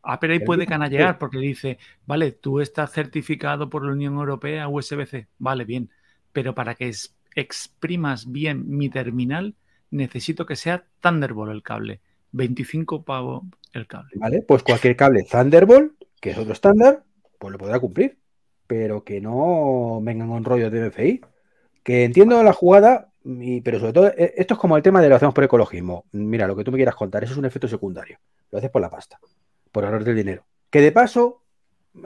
Apple 0.03 0.33
ahí 0.33 0.41
puede 0.41 0.67
canallear 0.67 1.19
porque 1.19 1.39
dice, 1.39 1.79
vale, 2.05 2.33
tú 2.33 2.59
estás 2.59 2.91
certificado 2.91 3.71
por 3.71 3.87
la 3.87 3.93
Unión 3.93 4.15
Europea 4.15 4.67
USB-C, 4.67 5.29
vale, 5.39 5.65
bien, 5.65 5.89
pero 6.33 6.53
para 6.53 6.75
que 6.75 6.91
exprimas 7.37 8.33
bien 8.33 8.69
mi 8.69 8.91
terminal, 8.91 9.55
necesito 9.93 10.47
que 10.47 10.57
sea 10.57 10.85
Thunderbolt 10.99 11.53
el 11.53 11.63
cable. 11.63 12.01
25 12.33 13.05
pavos 13.05 13.45
el 13.73 13.87
cable. 13.87 14.11
Vale, 14.17 14.43
pues 14.43 14.65
cualquier 14.65 14.97
cable 14.97 15.23
Thunderbolt, 15.31 15.93
que 16.21 16.31
es 16.31 16.39
otro 16.39 16.55
estándar, 16.55 17.05
pues 17.39 17.53
lo 17.53 17.59
podrá 17.59 17.79
cumplir. 17.79 18.19
pero 18.67 19.05
que 19.05 19.21
no 19.21 20.01
vengan 20.03 20.29
con 20.29 20.45
rollos 20.45 20.73
de 20.73 20.89
MFI. 20.89 21.21
Que 21.85 22.03
entiendo 22.03 22.43
la 22.43 22.53
jugada, 22.53 23.10
y- 23.25 23.61
pero 23.61 23.79
sobre 23.81 23.93
todo, 23.93 24.07
eh, 24.09 24.35
esto 24.37 24.55
es 24.55 24.61
como 24.61 24.77
el 24.77 24.83
tema 24.83 25.01
de 25.03 25.09
lo 25.09 25.17
hacemos 25.17 25.35
por 25.35 25.45
ecologismo. 25.45 26.05
Mira, 26.13 26.47
lo 26.47 26.57
que 26.57 26.65
tú 26.65 26.71
me 26.73 26.79
quieras 26.79 26.95
contar, 26.95 27.23
eso 27.25 27.33
es 27.35 27.39
un 27.39 27.45
efecto 27.45 27.69
secundario. 27.69 28.19
Lo 28.51 28.59
haces 28.59 28.71
por 28.71 28.81
la 28.83 28.91
pasta, 28.91 29.19
por 29.73 29.85
ahorrarte 29.85 30.11
el 30.11 30.17
dinero. 30.17 30.45
Que 30.71 30.81
de 30.81 30.93
paso 30.93 31.43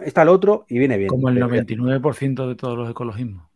está 0.04 0.22
el 0.22 0.28
otro 0.28 0.64
y 0.68 0.78
viene 0.78 0.96
bien. 0.96 1.08
Como 1.08 1.28
el 1.28 1.34
Pero 1.34 1.46
ya- 1.48 1.52
99% 1.62 2.48
de 2.48 2.54
todos 2.54 2.76
los 2.76 2.90
ecologismos. 2.90 3.46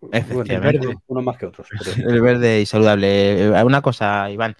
bueno, 0.00 0.16
Efectivamente. 0.18 0.86
unos- 0.86 1.02
unos 1.08 1.24
más 1.24 1.36
que 1.38 1.46
otros. 1.46 1.68
pero- 1.70 1.80
El 2.10 2.20
verde 2.20 2.60
y 2.60 2.66
saludable. 2.66 3.46
Eh, 3.58 3.64
Una 3.64 3.82
cosa, 3.82 4.30
Iván. 4.30 4.56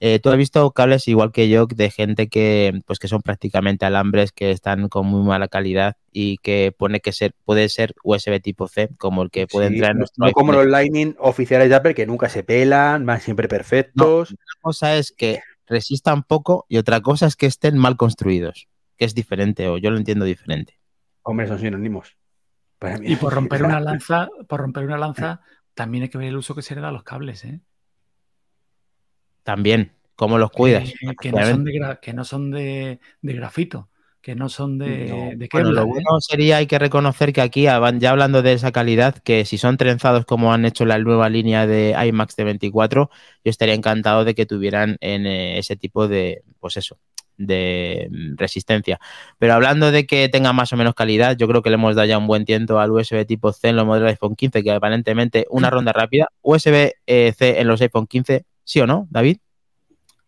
Eh, 0.00 0.18
tú 0.18 0.30
has 0.30 0.36
visto 0.36 0.70
cables 0.72 1.06
igual 1.08 1.32
que 1.32 1.48
yo 1.48 1.66
de 1.66 1.90
gente 1.90 2.28
que 2.28 2.80
pues 2.86 2.98
que 2.98 3.08
son 3.08 3.22
prácticamente 3.22 3.84
alambres 3.86 4.32
que 4.32 4.50
están 4.50 4.88
con 4.88 5.06
muy 5.06 5.22
mala 5.26 5.48
calidad 5.48 5.96
y 6.10 6.38
que 6.38 6.74
pone 6.76 7.00
que 7.00 7.12
ser 7.12 7.34
puede 7.44 7.68
ser 7.68 7.94
USB 8.02 8.40
tipo 8.40 8.66
C 8.68 8.88
como 8.98 9.22
el 9.22 9.30
que 9.30 9.46
puede 9.46 9.68
Sí, 9.68 9.74
entrar 9.74 9.92
en 9.92 9.98
no, 9.98 9.98
nuestro 9.98 10.26
no 10.26 10.32
como 10.32 10.52
los 10.52 10.66
Lightning 10.66 11.14
oficiales 11.18 11.68
de 11.68 11.74
Apple 11.74 11.94
que 11.94 12.06
nunca 12.06 12.28
se 12.28 12.42
pelan, 12.42 13.04
van 13.06 13.20
siempre 13.20 13.48
perfectos. 13.48 14.30
Una 14.30 14.38
cosa 14.60 14.96
es 14.96 15.12
que 15.12 15.40
resistan 15.66 16.22
poco 16.24 16.66
y 16.68 16.78
otra 16.78 17.00
cosa 17.00 17.26
es 17.26 17.36
que 17.36 17.46
estén 17.46 17.76
mal 17.78 17.96
construidos, 17.96 18.68
que 18.96 19.04
es 19.04 19.14
diferente 19.14 19.68
o 19.68 19.78
yo 19.78 19.90
lo 19.90 19.98
entiendo 19.98 20.24
diferente. 20.24 20.78
Hombre, 21.22 21.46
son 21.46 21.58
sinónimos. 21.58 22.16
Para 22.78 22.98
mí. 22.98 23.06
Y 23.08 23.16
por 23.16 23.32
romper 23.34 23.64
una 23.64 23.80
lanza, 23.80 24.28
por 24.48 24.60
romper 24.60 24.84
una 24.84 24.98
lanza, 24.98 25.40
también 25.74 26.04
hay 26.04 26.10
que 26.10 26.18
ver 26.18 26.28
el 26.28 26.36
uso 26.36 26.54
que 26.54 26.62
se 26.62 26.74
le 26.74 26.80
da 26.80 26.88
a 26.88 26.92
los 26.92 27.04
cables, 27.04 27.44
¿eh? 27.44 27.60
También, 29.42 29.92
¿cómo 30.16 30.38
los 30.38 30.50
cuidas? 30.52 30.84
Que, 31.00 31.16
que 31.20 31.32
no 31.32 31.42
son, 31.42 31.64
de, 31.64 31.72
gra- 31.72 32.00
que 32.00 32.12
no 32.12 32.24
son 32.24 32.50
de, 32.50 33.00
de 33.22 33.32
grafito, 33.34 33.90
que 34.20 34.34
no 34.34 34.48
son 34.48 34.78
de, 34.78 34.86
No. 35.06 35.30
de 35.36 35.48
Bueno, 35.52 35.72
lo 35.72 35.82
¿eh? 35.82 35.86
bueno 35.86 36.20
sería, 36.20 36.56
hay 36.56 36.66
que 36.66 36.78
reconocer 36.78 37.32
que 37.34 37.42
aquí, 37.42 37.64
ya 37.64 37.76
hablando 38.10 38.40
de 38.42 38.54
esa 38.54 38.72
calidad, 38.72 39.14
que 39.18 39.44
si 39.44 39.58
son 39.58 39.76
trenzados 39.76 40.24
como 40.24 40.52
han 40.54 40.64
hecho 40.64 40.86
la 40.86 40.98
nueva 40.98 41.28
línea 41.28 41.66
de 41.66 41.94
iMax 42.08 42.34
de 42.36 42.44
24, 42.44 43.10
yo 43.44 43.50
estaría 43.50 43.74
encantado 43.74 44.24
de 44.24 44.34
que 44.34 44.46
tuvieran 44.46 44.96
en 45.00 45.26
eh, 45.26 45.58
ese 45.58 45.76
tipo 45.76 46.08
de, 46.08 46.42
pues 46.60 46.76
eso, 46.78 46.98
de 47.36 48.08
mm, 48.10 48.36
resistencia. 48.36 48.98
Pero 49.38 49.52
hablando 49.54 49.90
de 49.92 50.06
que 50.06 50.28
tenga 50.30 50.52
más 50.54 50.72
o 50.72 50.76
menos 50.78 50.94
calidad, 50.94 51.36
yo 51.36 51.46
creo 51.46 51.62
que 51.62 51.68
le 51.70 51.74
hemos 51.74 51.94
dado 51.94 52.08
ya 52.08 52.16
un 52.18 52.26
buen 52.26 52.44
tiento 52.46 52.80
al 52.80 52.90
USB 52.90 53.26
tipo 53.26 53.52
C 53.52 53.68
en 53.68 53.76
los 53.76 53.84
modelos 53.86 54.06
de 54.06 54.12
iPhone 54.12 54.34
15, 54.34 54.62
que 54.62 54.70
aparentemente 54.72 55.46
una 55.50 55.68
ronda 55.70 55.92
rápida, 55.92 56.28
USB 56.42 56.94
eh, 57.06 57.32
C 57.36 57.60
en 57.60 57.68
los 57.68 57.80
iPhone 57.82 58.06
15, 58.06 58.44
¿sí 58.70 58.80
o 58.80 58.86
no, 58.86 59.08
David? 59.10 59.38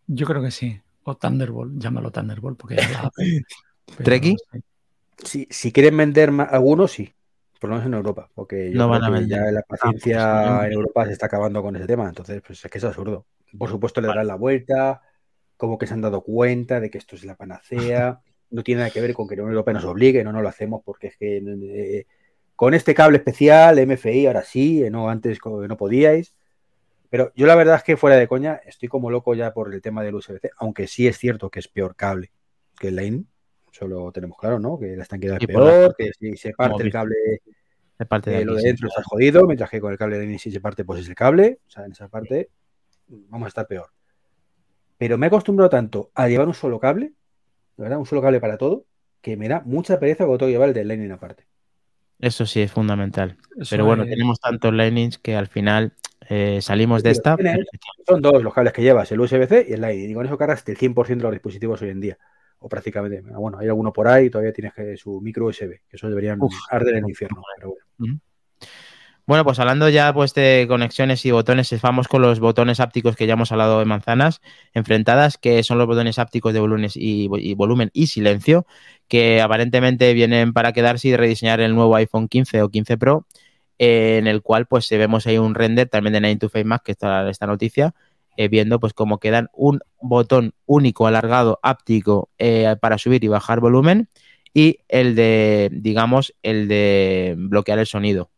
Yo 0.05 0.25
creo 0.25 0.41
que 0.41 0.51
sí. 0.51 0.77
O 1.05 1.15
Thunderbolt, 1.15 1.81
llámalo 1.81 2.11
Thunderbolt, 2.11 2.59
porque 2.59 2.75
la 2.75 3.09
¿Treki? 4.03 4.35
Si, 5.23 5.47
si 5.49 5.71
quieren 5.71 5.95
vender 5.95 6.31
ma- 6.31 6.43
algunos, 6.43 6.91
sí. 6.91 7.13
Por 7.61 7.69
lo 7.69 7.75
menos 7.77 7.87
en 7.87 7.93
Europa. 7.93 8.29
Porque 8.35 8.69
yo 8.69 8.77
No 8.79 8.89
creo 8.89 8.89
van 8.89 9.03
a 9.03 9.07
que 9.07 9.13
vender. 9.13 9.39
ya 9.45 9.51
la 9.51 9.61
pues, 9.61 9.79
paciencia 9.79 10.59
sí. 10.59 10.65
en 10.65 10.73
Europa 10.73 11.05
se 11.05 11.13
está 11.13 11.27
acabando 11.27 11.61
con 11.61 11.73
ese 11.77 11.87
tema. 11.87 12.09
Entonces, 12.09 12.41
pues 12.45 12.65
es 12.65 12.69
que 12.69 12.79
es 12.79 12.83
absurdo. 12.83 13.25
Por 13.57 13.69
supuesto, 13.69 14.01
le 14.01 14.07
darán 14.09 14.27
la 14.27 14.35
vuelta, 14.35 15.01
como 15.55 15.77
que 15.77 15.87
se 15.87 15.93
han 15.93 16.01
dado 16.01 16.21
cuenta 16.21 16.81
de 16.81 16.89
que 16.89 16.97
esto 16.97 17.15
es 17.15 17.23
la 17.23 17.35
panacea. 17.35 18.19
No 18.51 18.61
tiene 18.61 18.81
nada 18.81 18.91
que 18.91 19.01
ver 19.01 19.15
con 19.15 19.27
que 19.27 19.35
la 19.35 19.41
Unión 19.41 19.53
Europea 19.55 19.73
nos 19.73 19.85
obligue, 19.85 20.23
no, 20.23 20.31
no 20.31 20.43
lo 20.43 20.47
hacemos 20.47 20.83
porque 20.85 21.07
es 21.07 21.17
que 21.17 21.37
eh, 21.37 22.05
con 22.55 22.75
este 22.75 22.93
cable 22.93 23.17
especial, 23.17 23.79
MFI, 23.79 24.27
ahora 24.27 24.43
sí, 24.43 24.83
eh, 24.83 24.91
no 24.91 25.09
antes 25.09 25.39
no 25.43 25.75
podíais. 25.75 26.35
Pero 27.13 27.31
yo 27.35 27.45
la 27.45 27.53
verdad 27.53 27.75
es 27.75 27.83
que 27.83 27.95
fuera 27.95 28.15
de 28.15 28.27
coña, 28.27 28.59
estoy 28.65 28.89
como 28.89 29.11
loco 29.11 29.35
ya 29.35 29.53
por 29.53 29.71
el 29.71 29.83
tema 29.83 30.01
del 30.01 30.15
USB-C, 30.15 30.49
aunque 30.57 30.87
sí 30.87 31.05
es 31.05 31.15
cierto 31.19 31.51
que 31.51 31.59
es 31.59 31.67
peor 31.67 31.95
cable 31.95 32.31
que 32.79 32.87
el 32.87 32.95
Lightning. 32.95 33.27
Eso 33.71 33.87
lo 33.87 34.11
tenemos 34.11 34.35
claro, 34.35 34.57
¿no? 34.57 34.79
Que 34.79 34.95
la 34.97 35.03
estanqueidad 35.03 35.37
es 35.39 35.45
peor, 35.45 35.93
que 35.95 36.09
si 36.19 36.35
se 36.37 36.53
parte 36.53 36.77
el 36.77 36.85
visto. 36.85 36.97
cable 36.97 37.15
De 37.99 38.05
parte 38.07 38.31
de 38.31 38.41
eh, 38.41 38.45
lo 38.45 38.53
aquí, 38.53 38.63
de 38.63 38.67
dentro 38.69 38.87
está 38.87 39.03
jodido, 39.03 39.45
mientras 39.45 39.69
que 39.69 39.79
con 39.79 39.91
el 39.91 39.99
cable 39.99 40.15
de 40.15 40.21
Lightning 40.21 40.39
si 40.39 40.49
se 40.49 40.59
parte, 40.59 40.83
pues 40.85 41.01
es 41.01 41.07
el 41.07 41.13
cable. 41.13 41.59
O 41.67 41.69
sea, 41.69 41.85
en 41.85 41.91
esa 41.91 42.07
parte 42.07 42.49
vamos 43.07 43.45
a 43.45 43.49
estar 43.49 43.67
peor. 43.67 43.91
Pero 44.97 45.15
me 45.19 45.27
he 45.27 45.29
acostumbrado 45.29 45.69
tanto 45.69 46.09
a 46.15 46.27
llevar 46.27 46.47
un 46.47 46.55
solo 46.55 46.79
cable, 46.79 47.13
de 47.77 47.83
verdad, 47.83 47.99
un 47.99 48.07
solo 48.07 48.23
cable 48.23 48.39
para 48.39 48.57
todo, 48.57 48.85
que 49.21 49.37
me 49.37 49.47
da 49.47 49.61
mucha 49.63 49.99
pereza 49.99 50.23
cuando 50.23 50.39
tengo 50.39 50.47
que 50.47 50.53
llevar 50.53 50.69
el 50.69 50.73
de 50.73 50.83
Lightning 50.83 51.11
aparte. 51.11 51.45
Eso 52.17 52.47
sí 52.47 52.59
es 52.61 52.71
fundamental. 52.71 53.37
Eso 53.55 53.69
Pero 53.69 53.85
bueno, 53.85 54.01
es- 54.01 54.09
tenemos 54.09 54.39
tantos 54.39 54.73
lightnings 54.73 55.19
que 55.19 55.35
al 55.35 55.45
final 55.47 55.93
eh, 56.29 56.59
salimos 56.61 57.03
de 57.03 57.11
esta. 57.11 57.35
Tienes- 57.35 57.65
Son 58.07 58.21
dos 58.21 58.41
los 58.43 58.53
cables 58.53 58.73
que 58.73 58.81
llevas, 58.81 59.11
el 59.11 59.19
USB-C 59.19 59.65
y 59.69 59.73
el 59.73 59.81
Lightning. 59.81 60.11
Y 60.11 60.13
con 60.13 60.25
eso 60.25 60.37
cargas 60.37 60.63
el 60.67 60.77
100% 60.77 61.17
de 61.17 61.23
los 61.23 61.31
dispositivos 61.31 61.81
hoy 61.81 61.89
en 61.89 62.01
día. 62.01 62.17
O 62.59 62.69
prácticamente. 62.69 63.21
Bueno, 63.21 63.57
hay 63.59 63.67
alguno 63.67 63.91
por 63.91 64.07
ahí, 64.07 64.29
todavía 64.29 64.53
tienes 64.53 64.73
que 64.73 64.95
su 64.97 65.19
micro 65.21 65.45
USB, 65.47 65.81
que 65.89 65.97
eso 65.97 66.07
deberían 66.09 66.41
Uf. 66.41 66.53
arder 66.69 66.95
en 66.95 67.03
el 67.05 67.09
infierno. 67.09 67.41
Pero 67.57 67.75
bueno. 67.97 68.19
Bueno, 69.25 69.45
pues 69.45 69.57
hablando 69.59 69.87
ya 69.87 70.13
pues 70.13 70.33
de 70.33 70.65
conexiones 70.67 71.25
y 71.25 71.31
botones, 71.31 71.73
vamos 71.81 72.09
con 72.09 72.21
los 72.21 72.41
botones 72.41 72.81
ápticos 72.81 73.15
que 73.15 73.25
ya 73.25 73.33
hemos 73.33 73.53
hablado 73.53 73.79
de 73.79 73.85
manzanas 73.85 74.41
enfrentadas, 74.73 75.37
que 75.37 75.63
son 75.63 75.77
los 75.77 75.87
botones 75.87 76.19
ápticos 76.19 76.53
de 76.53 76.59
volúmenes 76.59 76.97
y, 76.97 77.29
y 77.37 77.53
volumen 77.53 77.89
y 77.93 78.07
silencio, 78.07 78.65
que 79.07 79.41
aparentemente 79.41 80.13
vienen 80.13 80.51
para 80.51 80.73
quedarse 80.73 81.07
y 81.07 81.15
rediseñar 81.15 81.61
el 81.61 81.73
nuevo 81.73 81.95
iPhone 81.95 82.27
15 82.27 82.63
o 82.63 82.69
15 82.69 82.97
Pro, 82.97 83.25
eh, 83.79 84.17
en 84.19 84.27
el 84.27 84.41
cual 84.41 84.65
pues 84.65 84.89
vemos 84.89 85.27
ahí 85.27 85.37
un 85.37 85.55
render 85.55 85.89
también 85.89 86.13
de 86.13 86.21
9 86.21 86.37
to 86.37 86.49
5 86.49 86.67
Mac, 86.67 86.83
que 86.83 86.91
está 86.91 87.29
esta 87.29 87.47
noticia, 87.47 87.93
eh, 88.35 88.47
viendo 88.47 88.79
pues 88.79 88.93
cómo 88.93 89.19
quedan 89.19 89.49
un 89.53 89.79
botón 90.01 90.53
único 90.65 91.05
alargado 91.05 91.59
áptico 91.61 92.29
eh, 92.39 92.75
para 92.81 92.97
subir 92.97 93.23
y 93.23 93.27
bajar 93.27 93.59
volumen 93.59 94.09
y 94.53 94.79
el 94.87 95.15
de, 95.15 95.69
digamos, 95.71 96.33
el 96.41 96.67
de 96.67 97.35
bloquear 97.37 97.79
el 97.79 97.85
sonido. 97.85 98.31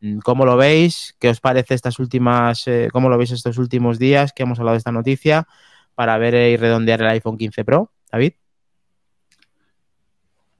Mm, 0.00 0.18
¿Cómo 0.18 0.44
lo 0.44 0.56
veis? 0.56 1.16
¿Qué 1.18 1.28
os 1.28 1.40
parece 1.40 1.74
estas 1.74 1.98
últimas, 1.98 2.66
eh, 2.68 2.88
cómo 2.92 3.08
lo 3.08 3.18
veis 3.18 3.32
estos 3.32 3.58
últimos 3.58 3.98
días 3.98 4.32
que 4.32 4.44
hemos 4.44 4.58
hablado 4.58 4.74
de 4.74 4.78
esta 4.78 4.92
noticia 4.92 5.48
para 5.94 6.18
ver 6.18 6.34
y 6.34 6.56
redondear 6.56 7.02
el 7.02 7.08
iPhone 7.08 7.38
15 7.38 7.64
Pro? 7.64 7.92
David. 8.10 8.41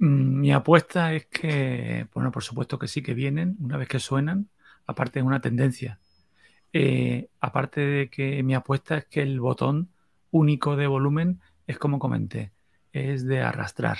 Mm, 0.03 0.41
Mi 0.41 0.53
apuesta 0.53 1.13
es 1.15 1.27
que, 1.27 2.09
bueno, 2.13 2.33
por 2.33 2.43
supuesto 2.43 2.77
que 2.77 2.89
sí 2.89 3.03
que 3.03 3.15
vienen, 3.15 3.57
una 3.61 3.77
vez 3.77 3.87
que 3.89 4.01
suenan, 4.01 4.49
aparte 4.85 5.21
es 5.21 5.25
una 5.25 5.41
tendencia. 5.41 6.01
Eh, 6.73 7.29
aparte 7.41 7.81
de 7.81 8.11
que 8.11 8.43
mi 8.43 8.55
apuesta 8.55 8.97
es 8.97 9.05
que 9.05 9.23
el 9.23 9.39
botón 9.39 9.91
único 10.33 10.75
de 10.75 10.89
volumen 10.89 11.41
es 11.69 11.79
como 11.79 12.01
comenté, 12.01 12.51
es 12.93 13.25
de 13.27 13.43
arrastrar. 13.43 13.99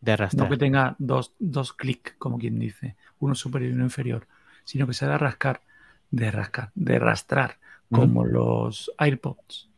De 0.00 0.12
arrastrar. 0.12 0.44
No 0.44 0.50
que 0.50 0.58
tenga 0.58 0.94
dos, 1.00 1.32
dos 1.40 1.72
clics, 1.72 2.14
como 2.18 2.38
quien 2.38 2.60
dice, 2.60 2.94
uno 3.18 3.34
superior 3.34 3.72
y 3.72 3.74
uno 3.74 3.84
inferior, 3.84 4.28
sino 4.62 4.86
que 4.86 4.94
sea 4.94 5.08
de 5.08 5.18
rascar, 5.18 5.60
de 6.12 6.30
rascar, 6.30 6.70
de 6.76 6.96
arrastrar, 6.96 7.58
como 7.90 8.24
los 8.24 8.92
AirPods. 8.98 9.70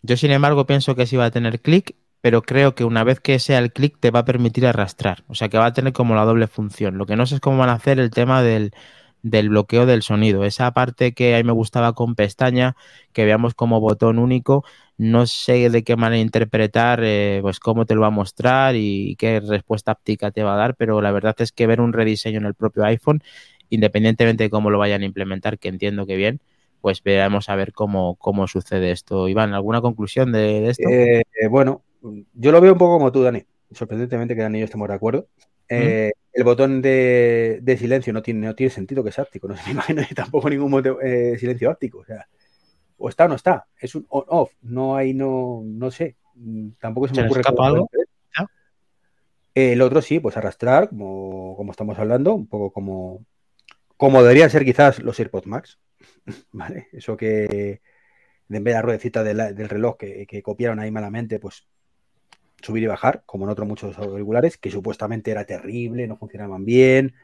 Yo, 0.00 0.16
sin 0.16 0.30
embargo, 0.30 0.64
pienso 0.64 0.94
que 0.94 1.06
sí 1.06 1.16
va 1.16 1.26
a 1.26 1.30
tener 1.30 1.60
clic, 1.60 1.94
pero 2.28 2.42
creo 2.42 2.74
que 2.74 2.84
una 2.84 3.04
vez 3.04 3.20
que 3.20 3.38
sea 3.38 3.58
el 3.58 3.72
clic 3.72 3.96
te 3.98 4.10
va 4.10 4.18
a 4.18 4.24
permitir 4.26 4.66
arrastrar. 4.66 5.24
O 5.28 5.34
sea 5.34 5.48
que 5.48 5.56
va 5.56 5.64
a 5.64 5.72
tener 5.72 5.94
como 5.94 6.14
la 6.14 6.26
doble 6.26 6.46
función. 6.46 6.98
Lo 6.98 7.06
que 7.06 7.16
no 7.16 7.24
sé 7.24 7.36
es 7.36 7.40
cómo 7.40 7.56
van 7.56 7.70
a 7.70 7.72
hacer 7.72 7.98
el 7.98 8.10
tema 8.10 8.42
del, 8.42 8.72
del 9.22 9.48
bloqueo 9.48 9.86
del 9.86 10.02
sonido. 10.02 10.44
Esa 10.44 10.70
parte 10.72 11.14
que 11.14 11.34
a 11.34 11.38
mí 11.38 11.44
me 11.44 11.52
gustaba 11.52 11.94
con 11.94 12.16
pestaña, 12.16 12.76
que 13.14 13.24
veamos 13.24 13.54
como 13.54 13.80
botón 13.80 14.18
único, 14.18 14.62
no 14.98 15.26
sé 15.26 15.70
de 15.70 15.82
qué 15.84 15.96
manera 15.96 16.20
interpretar, 16.20 17.00
eh, 17.02 17.38
pues 17.40 17.60
cómo 17.60 17.86
te 17.86 17.94
lo 17.94 18.02
va 18.02 18.08
a 18.08 18.10
mostrar 18.10 18.76
y 18.76 19.16
qué 19.16 19.40
respuesta 19.40 19.92
áptica 19.92 20.30
te 20.30 20.42
va 20.42 20.52
a 20.52 20.58
dar, 20.58 20.74
pero 20.76 21.00
la 21.00 21.12
verdad 21.12 21.34
es 21.38 21.50
que 21.50 21.66
ver 21.66 21.80
un 21.80 21.94
rediseño 21.94 22.40
en 22.40 22.44
el 22.44 22.54
propio 22.54 22.84
iPhone, 22.84 23.22
independientemente 23.70 24.44
de 24.44 24.50
cómo 24.50 24.68
lo 24.68 24.78
vayan 24.78 25.00
a 25.00 25.06
implementar, 25.06 25.58
que 25.58 25.68
entiendo 25.68 26.04
que 26.04 26.16
bien, 26.16 26.42
pues 26.82 27.02
veamos 27.02 27.48
a 27.48 27.56
ver 27.56 27.72
cómo, 27.72 28.16
cómo 28.16 28.46
sucede 28.46 28.90
esto. 28.90 29.28
Iván, 29.28 29.54
¿alguna 29.54 29.80
conclusión 29.80 30.30
de, 30.30 30.60
de 30.60 30.68
esto? 30.68 30.90
Eh, 30.90 31.22
eh, 31.40 31.48
bueno, 31.48 31.84
yo 32.34 32.52
lo 32.52 32.60
veo 32.60 32.72
un 32.72 32.78
poco 32.78 32.98
como 32.98 33.12
tú, 33.12 33.22
Dani. 33.22 33.44
Sorprendentemente 33.72 34.34
que 34.34 34.42
Dani 34.42 34.58
y 34.58 34.60
yo 34.60 34.64
estemos 34.64 34.88
de 34.88 34.94
acuerdo. 34.94 35.28
Eh, 35.68 36.12
El 36.32 36.44
botón 36.44 36.80
de, 36.80 37.58
de 37.62 37.76
silencio 37.76 38.12
no 38.12 38.22
tiene, 38.22 38.46
no 38.46 38.54
tiene 38.54 38.70
sentido 38.70 39.02
que 39.02 39.10
es 39.10 39.18
áptico. 39.18 39.48
No 39.48 39.56
se 39.56 39.62
me 39.66 39.72
imagino 39.72 40.02
ni 40.02 40.14
tampoco 40.14 40.48
ningún 40.48 40.82
eh, 41.02 41.36
silencio 41.38 41.70
áptico. 41.70 41.98
O 41.98 42.04
sea, 42.04 42.26
o 42.96 43.08
está 43.08 43.26
o 43.26 43.28
no 43.28 43.34
está. 43.34 43.66
Es 43.80 43.94
un 43.94 44.06
on-off. 44.08 44.52
No 44.62 44.96
hay, 44.96 45.12
no, 45.14 45.62
no 45.64 45.90
sé. 45.90 46.16
Mm, 46.34 46.70
Tampoco 46.80 47.08
se 47.08 47.14
¿Se 47.14 47.20
me 47.20 47.26
ocurre 47.26 47.40
escapa 47.42 47.66
algo? 47.66 47.88
El 49.54 49.82
otro 49.82 50.00
sí, 50.02 50.20
pues 50.20 50.36
arrastrar, 50.36 50.88
como, 50.88 51.56
como 51.56 51.72
estamos 51.72 51.98
hablando, 51.98 52.32
un 52.34 52.46
poco 52.46 52.70
como, 52.70 53.24
como 53.96 54.22
deberían 54.22 54.50
ser 54.50 54.64
quizás 54.64 55.00
los 55.00 55.18
AirPods 55.18 55.46
Max. 55.48 55.78
¿Vale? 56.52 56.86
Eso 56.92 57.16
que 57.16 57.80
en 58.50 58.64
vez 58.64 58.72
de 58.72 58.78
la 58.78 58.82
ruedecita 58.82 59.24
de 59.24 59.34
la- 59.34 59.52
del 59.52 59.68
reloj 59.68 59.96
que, 59.96 60.26
que 60.26 60.42
copiaron 60.42 60.78
ahí 60.78 60.90
malamente, 60.92 61.40
pues 61.40 61.66
subir 62.62 62.82
y 62.82 62.86
bajar, 62.86 63.22
como 63.26 63.44
en 63.44 63.50
otros 63.50 63.68
muchos 63.68 63.96
auriculares, 63.98 64.58
que 64.58 64.70
supuestamente 64.70 65.30
era 65.30 65.44
terrible, 65.44 66.06
no 66.06 66.16
funcionaban 66.16 66.64
bien 66.64 67.14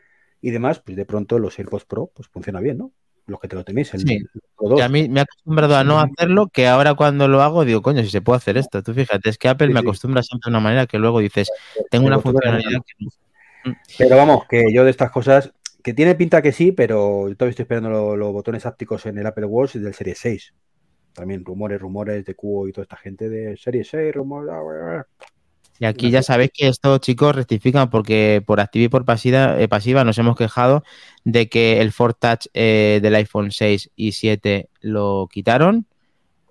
y 0.40 0.50
demás, 0.50 0.80
pues 0.80 0.96
de 0.96 1.04
pronto 1.04 1.38
los 1.38 1.58
AirPods 1.58 1.84
Pro 1.86 2.10
pues 2.14 2.28
funciona 2.28 2.60
bien, 2.60 2.78
¿no? 2.78 2.92
Los 3.26 3.40
que 3.40 3.48
te 3.48 3.56
lo 3.56 3.64
tenéis, 3.64 3.92
el, 3.94 4.00
Sí. 4.00 4.16
el 4.16 4.28
Pro 4.56 4.68
2. 4.68 4.76
Que 4.78 4.82
a 4.84 4.88
mí 4.88 5.08
me 5.08 5.20
he 5.20 5.22
acostumbrado 5.22 5.76
a 5.76 5.82
no 5.84 5.98
hacerlo, 5.98 6.48
que 6.48 6.66
ahora 6.68 6.94
cuando 6.94 7.26
lo 7.26 7.40
hago 7.42 7.64
digo, 7.64 7.80
coño, 7.80 8.02
si 8.02 8.10
se 8.10 8.20
puede 8.20 8.36
hacer 8.36 8.56
esto. 8.58 8.82
Tú 8.82 8.92
fíjate, 8.92 9.30
es 9.30 9.38
que 9.38 9.48
Apple 9.48 9.68
Sí, 9.68 9.72
me 9.72 9.80
sí. 9.80 9.86
acostumbra 9.86 10.22
siempre 10.22 10.50
de 10.50 10.50
una 10.50 10.60
manera 10.60 10.86
que 10.86 10.98
luego 10.98 11.20
dices, 11.20 11.50
tengo 11.90 12.06
una 12.06 12.18
funcionalidad 12.20 12.80
que 12.86 13.04
no. 13.04 13.10
Mm. 13.72 13.76
Pero 13.96 14.16
vamos, 14.16 14.44
que 14.46 14.64
yo 14.74 14.84
de 14.84 14.90
estas 14.90 15.10
cosas, 15.10 15.52
que 15.82 15.94
tiene 15.94 16.14
pinta 16.14 16.42
que 16.42 16.52
sí, 16.52 16.70
pero 16.72 17.28
yo 17.28 17.34
todavía 17.36 17.50
estoy 17.50 17.62
esperando 17.62 17.88
lo- 17.88 18.14
los, 18.16 18.32
botones 18.32 18.66
ápticos 18.66 19.06
en 19.06 19.16
el 19.18 19.26
Apple 19.26 19.46
Watch 19.46 19.76
del 19.76 19.94
Serie 19.94 20.14
6. 20.14 20.52
También 21.14 21.44
rumores, 21.44 21.80
rumores 21.80 22.24
de 22.24 22.34
Cubo 22.34 22.68
y 22.68 22.72
toda 22.72 22.82
esta 22.82 22.96
gente 22.96 23.28
de 23.28 23.56
Serie 23.56 23.84
6, 23.84 24.14
rumores. 24.14 24.50
ah. 24.52 25.06
Y 25.80 25.86
aquí 25.86 26.10
ya 26.10 26.22
sabéis 26.22 26.50
que 26.54 26.68
estos 26.68 27.00
chicos 27.00 27.34
rectifican 27.34 27.90
porque 27.90 28.42
por 28.46 28.60
activa 28.60 28.84
y 28.84 28.88
por 28.88 29.04
pasiva, 29.04 29.60
eh, 29.60 29.66
pasiva 29.66 30.04
nos 30.04 30.16
hemos 30.18 30.36
quejado 30.36 30.84
de 31.24 31.48
que 31.48 31.80
el 31.80 31.90
Ford 31.90 32.14
Touch 32.18 32.46
eh, 32.54 33.00
del 33.02 33.14
iPhone 33.16 33.50
6 33.50 33.90
y 33.96 34.12
7 34.12 34.68
lo 34.80 35.28
quitaron, 35.32 35.86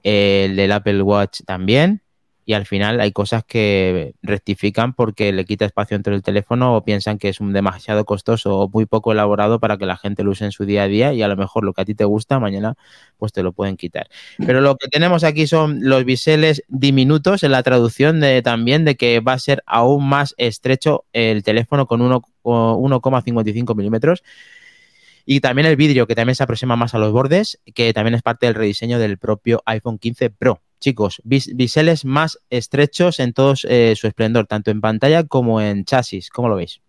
el 0.04 0.58
del 0.58 0.71
Apple 0.73 1.02
Watch 1.02 1.41
también, 1.45 2.03
y 2.46 2.54
al 2.54 2.66
final 2.66 3.00
hay 3.00 3.12
cosas 3.12 3.44
que 3.46 4.16
rectifican 4.22 4.94
porque 4.94 5.32
le 5.32 5.46
quita 5.46 5.66
espacio 5.66 5.96
entre 5.96 6.14
el 6.16 6.22
teléfono 6.22 6.76
o 6.76 6.84
piensan 6.84 7.18
que 7.18 7.30
es 7.30 7.40
un 7.40 7.54
demasiado 7.54 8.06
costoso 8.06 8.60
o 8.60 8.70
muy 8.70 8.86
poco 8.86 9.12
elaborado 9.14 9.60
para 9.60 9.78
que 9.78 9.86
la 9.86 9.98
gente 9.98 10.24
lo 10.24 10.32
use 10.32 10.46
en 10.46 10.52
su 10.52 10.66
día 10.66 10.84
a 10.84 10.88
día 10.88 11.14
y 11.14 11.22
a 11.22 11.28
lo 11.28 11.38
mejor 11.38 11.64
lo 11.64 11.74
que 11.74 11.82
a 11.82 11.86
ti 11.86 11.96
te 11.96 12.06
gusta 12.06 12.40
mañana 12.40 12.76
pues 13.18 13.32
te 13.32 13.44
lo 13.44 13.54
pueden 13.54 13.78
quitar. 13.78 14.10
Pero 14.46 14.60
lo 14.62 14.76
que 14.78 14.88
tenemos 14.90 15.24
aquí 15.24 15.48
son 15.48 15.80
los 15.82 16.04
biseles 16.06 16.64
diminutos 16.68 17.44
en 17.44 17.52
la 17.52 17.64
traducción 17.64 18.20
de, 18.20 18.42
también 18.42 18.84
de 18.86 18.96
que 18.96 19.20
va 19.22 19.34
a 19.34 19.40
ser 19.40 19.64
aún 19.66 20.08
más 20.08 20.36
estrecho 20.38 21.06
el 21.14 21.44
teléfono 21.44 21.88
con 21.88 22.02
uno- 22.02 22.24
o 22.42 22.76
1,55 22.76 23.74
milímetros. 23.76 24.24
Y 25.26 25.40
también 25.40 25.66
el 25.68 25.78
vidrio, 25.78 26.06
que 26.06 26.16
también 26.16 26.36
se 26.36 26.44
aproxima 26.44 26.76
más 26.76 26.94
a 26.94 26.98
los 27.00 27.14
bordes, 27.14 27.60
que 27.74 27.94
también 27.94 28.16
es 28.16 28.22
parte 28.22 28.46
del 28.46 28.56
rediseño 28.56 29.00
del 29.00 29.18
propio 29.18 29.62
iPhone 29.66 29.98
15 29.98 30.30
Pro. 30.30 30.62
Chicos, 30.84 31.22
bis- 31.24 31.56
biseles 31.56 32.04
más 32.04 32.38
estrechos 32.50 33.22
en 33.22 33.32
todo 33.32 33.56
su 33.56 33.67
esplendor, 33.69 34.48
tanto 34.48 34.69
en 34.69 34.82
pantalla 34.82 35.24
como 35.24 35.62
en 35.62 35.86
chasis. 35.86 36.30
¿Cómo 36.30 36.50
lo 36.50 36.58
veis? 36.58 36.82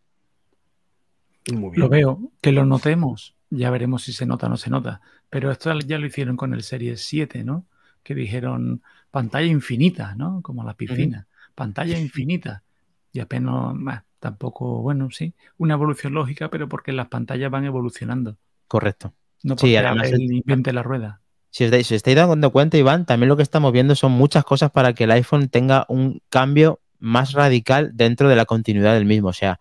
Muy 1.52 1.70
bien. 1.70 1.80
Lo 1.80 1.88
veo, 1.88 2.32
que 2.40 2.50
lo 2.50 2.64
notemos. 2.64 3.36
Ya 3.50 3.70
veremos 3.70 4.02
si 4.02 4.12
se 4.12 4.26
nota 4.26 4.46
o 4.46 4.48
no 4.50 4.56
se 4.56 4.68
nota. 4.68 5.00
Pero 5.30 5.52
esto 5.52 5.72
ya 5.78 5.98
lo 5.98 6.06
hicieron 6.06 6.36
con 6.36 6.54
el 6.54 6.62
Series 6.64 7.02
7, 7.02 7.44
¿no? 7.44 7.66
Que 8.02 8.16
dijeron 8.16 8.82
pantalla 9.12 9.46
infinita, 9.46 10.16
¿no? 10.16 10.40
Como 10.42 10.64
la 10.64 10.74
piscina. 10.74 11.28
Pantalla 11.54 11.96
infinita. 11.96 12.64
Y 13.12 13.20
apenas, 13.20 13.74
bah, 13.76 14.04
tampoco, 14.18 14.82
bueno, 14.82 15.08
sí, 15.12 15.34
una 15.56 15.74
evolución 15.74 16.14
lógica, 16.14 16.50
pero 16.50 16.68
porque 16.68 16.90
las 16.90 17.06
pantallas 17.06 17.48
van 17.48 17.64
evolucionando. 17.64 18.38
Correcto. 18.66 19.14
No 19.44 19.54
Sí, 19.54 19.60
porque 19.60 19.78
además 19.78 20.08
Apple 20.08 20.24
el- 20.24 20.32
invente 20.32 20.72
la 20.72 20.82
rueda. 20.82 21.20
Si 21.54 21.62
os, 21.62 21.86
si 21.86 21.94
estáis 21.94 22.16
dando 22.16 22.50
cuenta, 22.50 22.78
Iván, 22.78 23.06
también 23.06 23.28
lo 23.28 23.36
que 23.36 23.44
estamos 23.44 23.72
viendo 23.72 23.94
son 23.94 24.10
muchas 24.10 24.42
cosas 24.42 24.72
para 24.72 24.92
que 24.92 25.04
el 25.04 25.12
iPhone 25.12 25.48
tenga 25.48 25.86
un 25.88 26.20
cambio 26.28 26.80
más 26.98 27.32
radical 27.32 27.92
dentro 27.94 28.28
de 28.28 28.34
la 28.34 28.44
continuidad 28.44 28.94
del 28.94 29.04
mismo. 29.04 29.28
O 29.28 29.32
sea, 29.32 29.60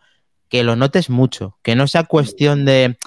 que 0.50 0.64
lo 0.64 0.76
notes 0.76 1.12
mucho, 1.12 1.60
que 1.62 1.76
no 1.76 1.86
sea 1.86 2.06
cuestión 2.06 2.66
de 2.66 2.98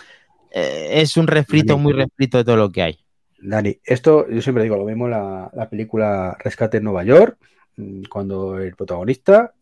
eh, 0.53 1.01
es 1.01 1.17
un 1.17 1.27
refrito 1.27 1.73
Dani. 1.73 1.83
muy 1.83 1.95
refrito 1.95 2.39
de 2.39 2.45
todo 2.45 2.55
lo 2.55 2.71
que 2.71 2.83
hay. 2.83 2.99
Dani, 3.41 3.77
esto 3.83 4.31
yo 4.31 4.41
siempre 4.41 4.63
digo, 4.63 4.77
lo 4.77 4.85
mismo 4.85 5.07
en 5.07 5.11
la, 5.11 5.51
la 5.53 5.69
película 5.69 6.37
Rescate 6.39 6.77
en 6.77 6.85
Nueva 6.85 7.03
York, 7.03 7.39
mm, 7.79 8.05
cuando 8.05 8.57
el 8.61 8.77
protagonista 8.77 9.53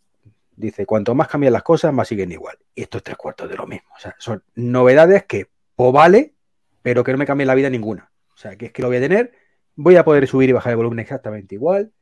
dice, 0.55 0.85
cuanto 0.85 1.15
más 1.15 1.29
cambian 1.29 1.55
las 1.55 1.63
cosas, 1.63 1.95
más 1.95 2.09
siguen 2.09 2.31
igual. 2.31 2.59
Y 2.75 2.83
esto 2.83 2.99
es 2.99 3.05
tres 3.05 3.17
cuartos 3.17 3.49
de 3.49 3.57
lo 3.57 3.67
mismo. 3.67 3.89
O 3.97 3.99
sea, 3.99 4.15
son 4.19 4.43
novedades 4.55 5.25
que 5.25 5.47
o 5.77 5.93
vale, 5.93 6.35
pero 6.83 7.03
que 7.03 7.13
no 7.13 7.17
me 7.17 7.25
cambien 7.25 7.49
la 7.49 7.55
vida 7.55 7.71
ninguna. 7.71 8.11
O 8.35 8.37
sea, 8.37 8.57
que 8.57 8.66
es 8.66 8.73
que 8.73 8.83
lo 8.83 8.88
voy 8.88 8.97
a 8.99 9.01
tener, 9.01 9.33
voy 9.77 9.97
a 9.97 10.05
poder 10.05 10.27
subir 10.27 10.51
y 10.51 10.53
bajar 10.53 10.73
el 10.73 10.77
volumen 10.77 10.99
exactamente 10.99 11.55
igual, 11.55 11.92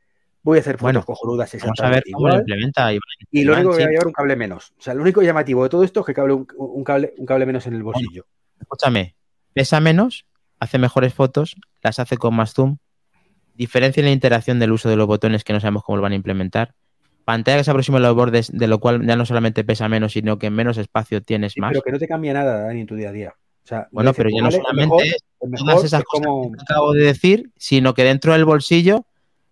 voy 0.41 0.57
a 0.57 0.61
hacer 0.61 0.75
fotos 0.75 0.83
Bueno, 0.83 1.05
cojonudas 1.05 1.51
Vamos 1.53 1.63
a 1.79 1.89
ver 1.89 1.99
exactamente 1.99 2.11
cómo 2.11 2.27
lo 2.29 2.35
implementa 2.39 2.91
Iván. 2.91 3.01
Y 3.31 3.43
lo 3.43 3.53
Iván, 3.53 3.65
único 3.65 3.77
que 3.77 3.83
voy 3.83 3.87
a 3.87 3.91
llevar 3.91 4.07
un 4.07 4.13
cable 4.13 4.35
menos. 4.35 4.73
O 4.77 4.81
sea, 4.81 4.93
lo 4.93 5.01
único 5.01 5.21
llamativo 5.21 5.63
de 5.63 5.69
todo 5.69 5.83
esto 5.83 5.99
es 6.01 6.05
que 6.05 6.13
cable 6.13 6.33
un, 6.33 6.47
un 6.57 6.83
cable, 6.83 7.13
un 7.17 7.25
cable 7.25 7.45
menos 7.45 7.65
en 7.67 7.73
el 7.73 7.83
bolsillo. 7.83 8.25
Escúchame, 8.59 9.15
pesa 9.53 9.79
menos, 9.79 10.25
hace 10.59 10.77
mejores 10.77 11.13
fotos, 11.13 11.55
las 11.81 11.99
hace 11.99 12.17
con 12.17 12.35
más 12.35 12.53
zoom, 12.53 12.77
diferencia 13.55 14.01
en 14.01 14.05
la 14.05 14.11
interacción 14.11 14.59
del 14.59 14.71
uso 14.71 14.89
de 14.89 14.95
los 14.95 15.07
botones 15.07 15.43
que 15.43 15.53
no 15.53 15.59
sabemos 15.59 15.83
cómo 15.83 15.97
lo 15.97 16.01
van 16.01 16.13
a 16.13 16.15
implementar, 16.15 16.73
pantalla 17.25 17.57
que 17.59 17.63
se 17.63 17.71
aproxima 17.71 17.99
a 17.99 18.01
los 18.01 18.15
bordes, 18.15 18.51
de 18.51 18.67
lo 18.67 18.79
cual 18.79 19.05
ya 19.05 19.15
no 19.15 19.25
solamente 19.25 19.63
pesa 19.63 19.87
menos, 19.89 20.13
sino 20.13 20.39
que 20.39 20.47
en 20.47 20.53
menos 20.53 20.77
espacio 20.77 21.21
tienes 21.21 21.53
Sí, 21.53 21.61
más. 21.61 21.71
pero 21.71 21.83
que 21.83 21.91
no 21.91 21.99
te 21.99 22.07
cambia 22.07 22.33
nada, 22.33 22.63
Dani, 22.63 22.81
en 22.81 22.87
tu 22.87 22.95
día 22.95 23.09
a 23.09 23.11
día. 23.11 23.35
O 23.63 23.67
sea, 23.67 23.87
Bueno, 23.91 24.13
pero 24.13 24.29
ya 24.29 24.41
no 24.41 24.43
vale, 24.43 24.57
es 24.57 24.61
solamente 24.61 24.95
mejor, 24.95 25.03
es 25.03 25.13
es 25.13 25.59
todas 25.59 25.83
esas 25.83 25.99
es 26.01 26.05
cosas 26.05 26.25
como- 26.27 26.51
que 26.51 26.57
acabo 26.61 26.91
de 26.93 27.03
decir, 27.03 27.51
sino 27.57 27.93
que 27.93 28.03
dentro 28.03 28.33
del 28.33 28.45
bolsillo, 28.45 29.05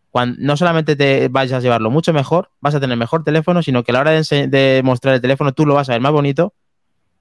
cuando, 0.10 0.38
no 0.41 0.58
solamente 0.58 0.97
te 0.97 1.30
vayas 1.30 1.60
a 1.60 1.62
llevarlo 1.62 1.89
mucho 1.89 2.12
mejor, 2.12 2.50
vas 2.60 2.76
a 2.76 2.80
tener 2.82 2.97
mejor 2.97 3.24
teléfono, 3.24 3.63
sino 3.63 3.84
que 3.84 3.91
a 3.91 3.93
la 3.93 4.00
hora 4.02 4.12
de, 4.12 4.82
mostrar 4.84 5.15
el 5.15 5.21
teléfono 5.21 5.54
tú 5.54 5.65
lo 5.65 5.76
vas 5.76 5.89
a 5.89 5.93
ver 5.93 6.02
más 6.02 6.12
bonito 6.12 6.54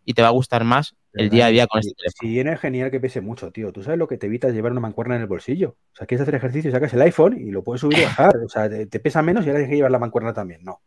y 0.04 0.14
te 0.14 0.22
va 0.22 0.28
a 0.28 0.32
gustar 0.32 0.64
más 0.64 0.96
el 1.12 1.30
día 1.30 1.46
a 1.46 1.48
día 1.50 1.66
con 1.68 1.78
este 1.78 1.92
teléfono. 1.94 2.18
Si 2.20 2.28
viene 2.28 2.56
genial 2.56 2.90
que 2.90 2.98
pese 2.98 3.20
mucho, 3.20 3.52
tío. 3.52 3.72
Tú 3.72 3.84
sabes 3.84 3.98
lo 3.98 4.08
que 4.08 4.16
te 4.18 4.26
evitas 4.26 4.52
llevar 4.52 4.72
una 4.72 4.80
mancuerna 4.80 5.14
en 5.14 5.20
el 5.20 5.28
bolsillo. 5.28 5.76
O 5.92 5.96
sea, 5.96 6.06
quieres 6.08 6.22
hacer 6.22 6.34
ejercicio, 6.34 6.70
sacas 6.72 6.92
el 6.94 7.02
iPhone 7.02 7.38
y 7.38 7.52
lo 7.52 7.62
puedes 7.62 7.80
subir 7.80 7.98
y 7.98 8.02
bajar. 8.02 8.36
O 8.44 8.48
sea, 8.48 8.68
te, 8.68 8.86
te 8.86 8.98
pesa 8.98 9.22
menos 9.22 9.44
y 9.44 9.48
ahora 9.48 9.58
tienes 9.58 9.70
que 9.70 9.76
llevar 9.76 9.92
la 9.92 9.98
mancuerna 10.00 10.32
también. 10.32 10.64
No. 10.64 10.80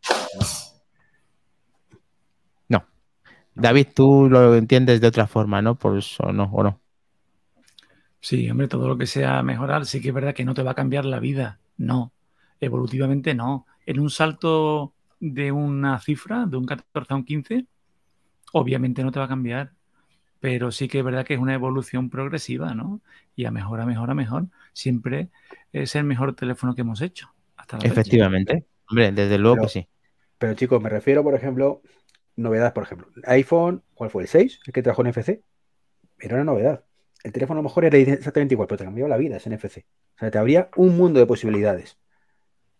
David, 3.54 3.88
tú 3.94 4.28
lo 4.28 4.54
entiendes 4.54 5.00
de 5.00 5.06
otra 5.06 5.26
forma, 5.26 5.62
¿no? 5.62 5.76
Por 5.76 5.98
eso 5.98 6.32
no, 6.32 6.44
o 6.52 6.62
no. 6.62 6.80
Sí, 8.20 8.50
hombre, 8.50 8.68
todo 8.68 8.88
lo 8.88 8.96
que 8.96 9.06
sea 9.06 9.42
mejorar, 9.42 9.84
sí 9.86 10.00
que 10.00 10.08
es 10.08 10.14
verdad 10.14 10.34
que 10.34 10.44
no 10.44 10.54
te 10.54 10.62
va 10.62 10.72
a 10.72 10.74
cambiar 10.74 11.04
la 11.04 11.20
vida. 11.20 11.58
No, 11.76 12.12
evolutivamente 12.60 13.34
no. 13.34 13.66
En 13.86 14.00
un 14.00 14.10
salto 14.10 14.94
de 15.20 15.52
una 15.52 16.00
cifra, 16.00 16.46
de 16.46 16.56
un 16.56 16.64
14 16.64 17.12
a 17.12 17.16
un 17.16 17.24
15, 17.24 17.66
obviamente 18.52 19.02
no 19.04 19.12
te 19.12 19.18
va 19.18 19.26
a 19.26 19.28
cambiar. 19.28 19.72
Pero 20.40 20.70
sí 20.72 20.88
que 20.88 20.98
es 20.98 21.04
verdad 21.04 21.24
que 21.24 21.34
es 21.34 21.40
una 21.40 21.54
evolución 21.54 22.10
progresiva, 22.10 22.74
¿no? 22.74 23.00
Y 23.34 23.44
a 23.46 23.50
mejor, 23.50 23.80
a 23.80 23.86
mejor, 23.86 24.10
a 24.10 24.14
mejor. 24.14 24.46
Siempre 24.72 25.28
es 25.72 25.94
el 25.94 26.04
mejor 26.04 26.34
teléfono 26.34 26.74
que 26.74 26.82
hemos 26.82 27.00
hecho. 27.00 27.28
Hasta 27.56 27.76
la 27.76 27.82
fecha. 27.82 27.92
Efectivamente. 27.92 28.64
Hombre, 28.90 29.12
desde 29.12 29.38
luego 29.38 29.56
Pero- 29.56 29.66
que 29.66 29.72
sí. 29.72 29.86
Pero 30.36 30.54
chicos, 30.54 30.82
me 30.82 30.90
refiero, 30.90 31.22
por 31.22 31.34
ejemplo, 31.34 31.80
novedades, 32.36 32.72
por 32.72 32.82
ejemplo. 32.84 33.08
iPhone, 33.26 33.82
¿cuál 33.94 34.10
fue? 34.10 34.22
¿El 34.22 34.28
6? 34.28 34.60
El 34.66 34.72
que 34.72 34.82
trajo 34.82 35.02
NFC. 35.04 35.42
Era 36.18 36.36
una 36.36 36.44
novedad. 36.44 36.84
El 37.22 37.32
teléfono 37.32 37.58
a 37.58 37.62
lo 37.62 37.68
mejor 37.68 37.84
era 37.84 37.96
exactamente 37.96 38.54
igual, 38.54 38.68
pero 38.68 38.78
te 38.78 38.84
cambió 38.84 39.08
la 39.08 39.16
vida, 39.16 39.36
es 39.36 39.46
NFC. 39.46 39.78
O 40.16 40.18
sea, 40.18 40.30
te 40.30 40.38
habría 40.38 40.68
un 40.76 40.96
mundo 40.96 41.20
de 41.20 41.26
posibilidades. 41.26 41.98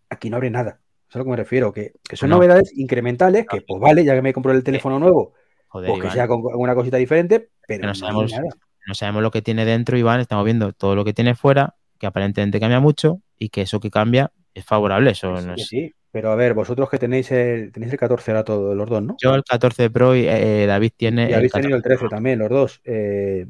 Aquí 0.09 0.29
no 0.29 0.37
abre 0.37 0.49
nada. 0.49 0.79
Es 1.09 1.15
a 1.15 1.19
lo 1.19 1.25
que 1.25 1.31
me 1.31 1.37
refiero, 1.37 1.73
que, 1.73 1.93
que 2.07 2.15
son 2.15 2.29
No. 2.29 2.35
novedades 2.37 2.71
incrementales, 2.77 3.45
que 3.47 3.61
pues 3.61 3.81
vale, 3.81 4.03
ya 4.03 4.13
que 4.15 4.21
me 4.21 4.33
compro 4.33 4.51
el 4.51 4.63
teléfono 4.63 4.99
nuevo, 4.99 5.33
Joder, 5.67 5.89
pues 5.89 6.01
que 6.01 6.05
Iván, 6.07 6.15
sea 6.15 6.27
con 6.27 6.39
alguna 6.51 6.75
cosita 6.75 6.97
diferente, 6.97 7.49
pero 7.67 7.81
que 7.81 7.87
no 7.87 7.95
sabemos, 7.95 8.31
nada. 8.31 8.49
no 8.87 8.93
sabemos 8.93 9.23
lo 9.23 9.31
que 9.31 9.41
tiene 9.41 9.65
dentro, 9.65 9.97
Iván. 9.97 10.19
Estamos 10.19 10.45
viendo 10.45 10.73
todo 10.73 10.95
lo 10.95 11.03
que 11.05 11.13
tiene 11.13 11.35
fuera, 11.35 11.75
que 11.99 12.07
aparentemente 12.07 12.59
cambia 12.59 12.79
mucho 12.79 13.21
y 13.37 13.49
que 13.49 13.61
eso 13.61 13.79
que 13.79 13.89
cambia 13.91 14.31
es 14.55 14.65
favorable. 14.65 15.11
Eso 15.11 15.37
Sí, 15.37 15.45
no 15.45 15.55
sí, 15.55 15.61
es- 15.61 15.67
sí. 15.67 15.93
Pero 16.11 16.31
a 16.31 16.35
ver, 16.35 16.53
vosotros 16.53 16.89
que 16.89 16.97
tenéis 16.97 17.29
el, 17.31 17.71
tenéis 17.73 17.91
el 17.91 17.99
14 17.99 18.31
ahora 18.31 18.43
todos 18.45 18.73
los 18.75 18.89
dos, 18.89 19.03
¿no? 19.03 19.17
Yo 19.21 19.35
el 19.35 19.43
14 19.43 19.89
Pro 19.89 20.15
y 20.15 20.25
eh, 20.25 20.65
David 20.65 20.93
tiene 20.95 21.29
Y 21.29 21.33
habéis 21.33 21.51
14 21.51 21.61
tenido 21.61 21.77
el 21.77 21.83
13 21.83 22.07
también, 22.07 22.39
los 22.39 22.49
dos. 22.49 22.81
Eh, 22.85 23.45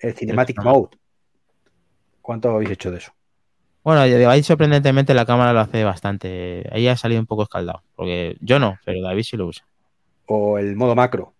el 0.00 0.12
Cinematic. 0.14 0.62
Mode. 0.62 0.90
¿Cuánto 2.20 2.50
habéis 2.50 2.70
hecho 2.72 2.90
de 2.90 2.98
eso? 2.98 3.12
Bueno, 3.82 4.02
ahí 4.02 4.42
sorprendentemente 4.42 5.14
la 5.14 5.24
cámara 5.24 5.54
lo 5.54 5.60
hace 5.60 5.82
bastante. 5.84 6.68
Ahí 6.70 6.86
ha 6.88 6.96
salido 6.96 7.20
un 7.20 7.26
poco 7.26 7.44
escaldado. 7.44 7.82
Porque 7.96 8.36
yo 8.40 8.58
no, 8.58 8.78
pero 8.84 9.00
David 9.00 9.22
sí 9.22 9.36
lo 9.38 9.46
usa. 9.46 9.64
O 10.26 10.58
el 10.58 10.76
modo 10.76 10.94
macro. 10.94 11.32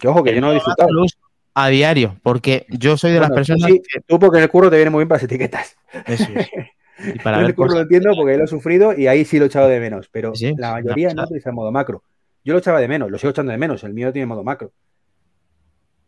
Que 0.00 0.08
ojo, 0.08 0.24
que 0.24 0.30
El 0.30 0.36
yo 0.36 0.40
no 0.40 0.50
he 0.50 0.54
disfrutado. 0.54 0.88
macro 0.88 0.94
lo 1.00 1.04
uso 1.04 1.18
a 1.52 1.68
diario, 1.68 2.18
porque 2.22 2.66
yo 2.70 2.96
soy 2.96 3.12
de 3.12 3.18
Bueno, 3.18 3.34
las 3.34 3.46
personas 3.46 3.70
sí, 3.70 3.80
tú 4.06 4.18
porque 4.18 4.38
en 4.38 4.44
el 4.44 4.50
curro 4.50 4.68
te 4.70 4.76
viene 4.76 4.90
muy 4.90 5.00
bien 5.00 5.08
para 5.08 5.16
las 5.18 5.24
etiquetas. 5.24 5.76
que... 6.06 6.14
Eso 6.14 6.24
es. 6.34 6.48
Y 6.98 7.18
para 7.18 7.38
ver 7.38 7.54
lo 7.56 7.80
entiendo 7.80 8.14
porque 8.16 8.32
ahí 8.32 8.38
lo 8.38 8.44
he 8.44 8.48
sufrido 8.48 8.92
y 8.96 9.06
ahí 9.06 9.24
sí 9.24 9.38
lo 9.38 9.44
he 9.44 9.48
echado 9.48 9.68
de 9.68 9.80
menos. 9.80 10.08
Pero 10.10 10.32
Sí, 10.34 10.52
la 10.56 10.72
mayoría 10.72 11.08
una 11.08 11.14
no 11.14 11.22
pasada. 11.22 11.26
utiliza 11.26 11.52
modo 11.52 11.72
macro. 11.72 12.02
Yo 12.44 12.52
lo 12.52 12.58
echaba 12.60 12.80
de 12.80 12.88
menos, 12.88 13.10
lo 13.10 13.18
sigo 13.18 13.30
echando 13.30 13.52
de 13.52 13.58
menos. 13.58 13.84
El 13.84 13.94
mío 13.94 14.12
tiene 14.12 14.26
modo 14.26 14.44
macro. 14.44 14.72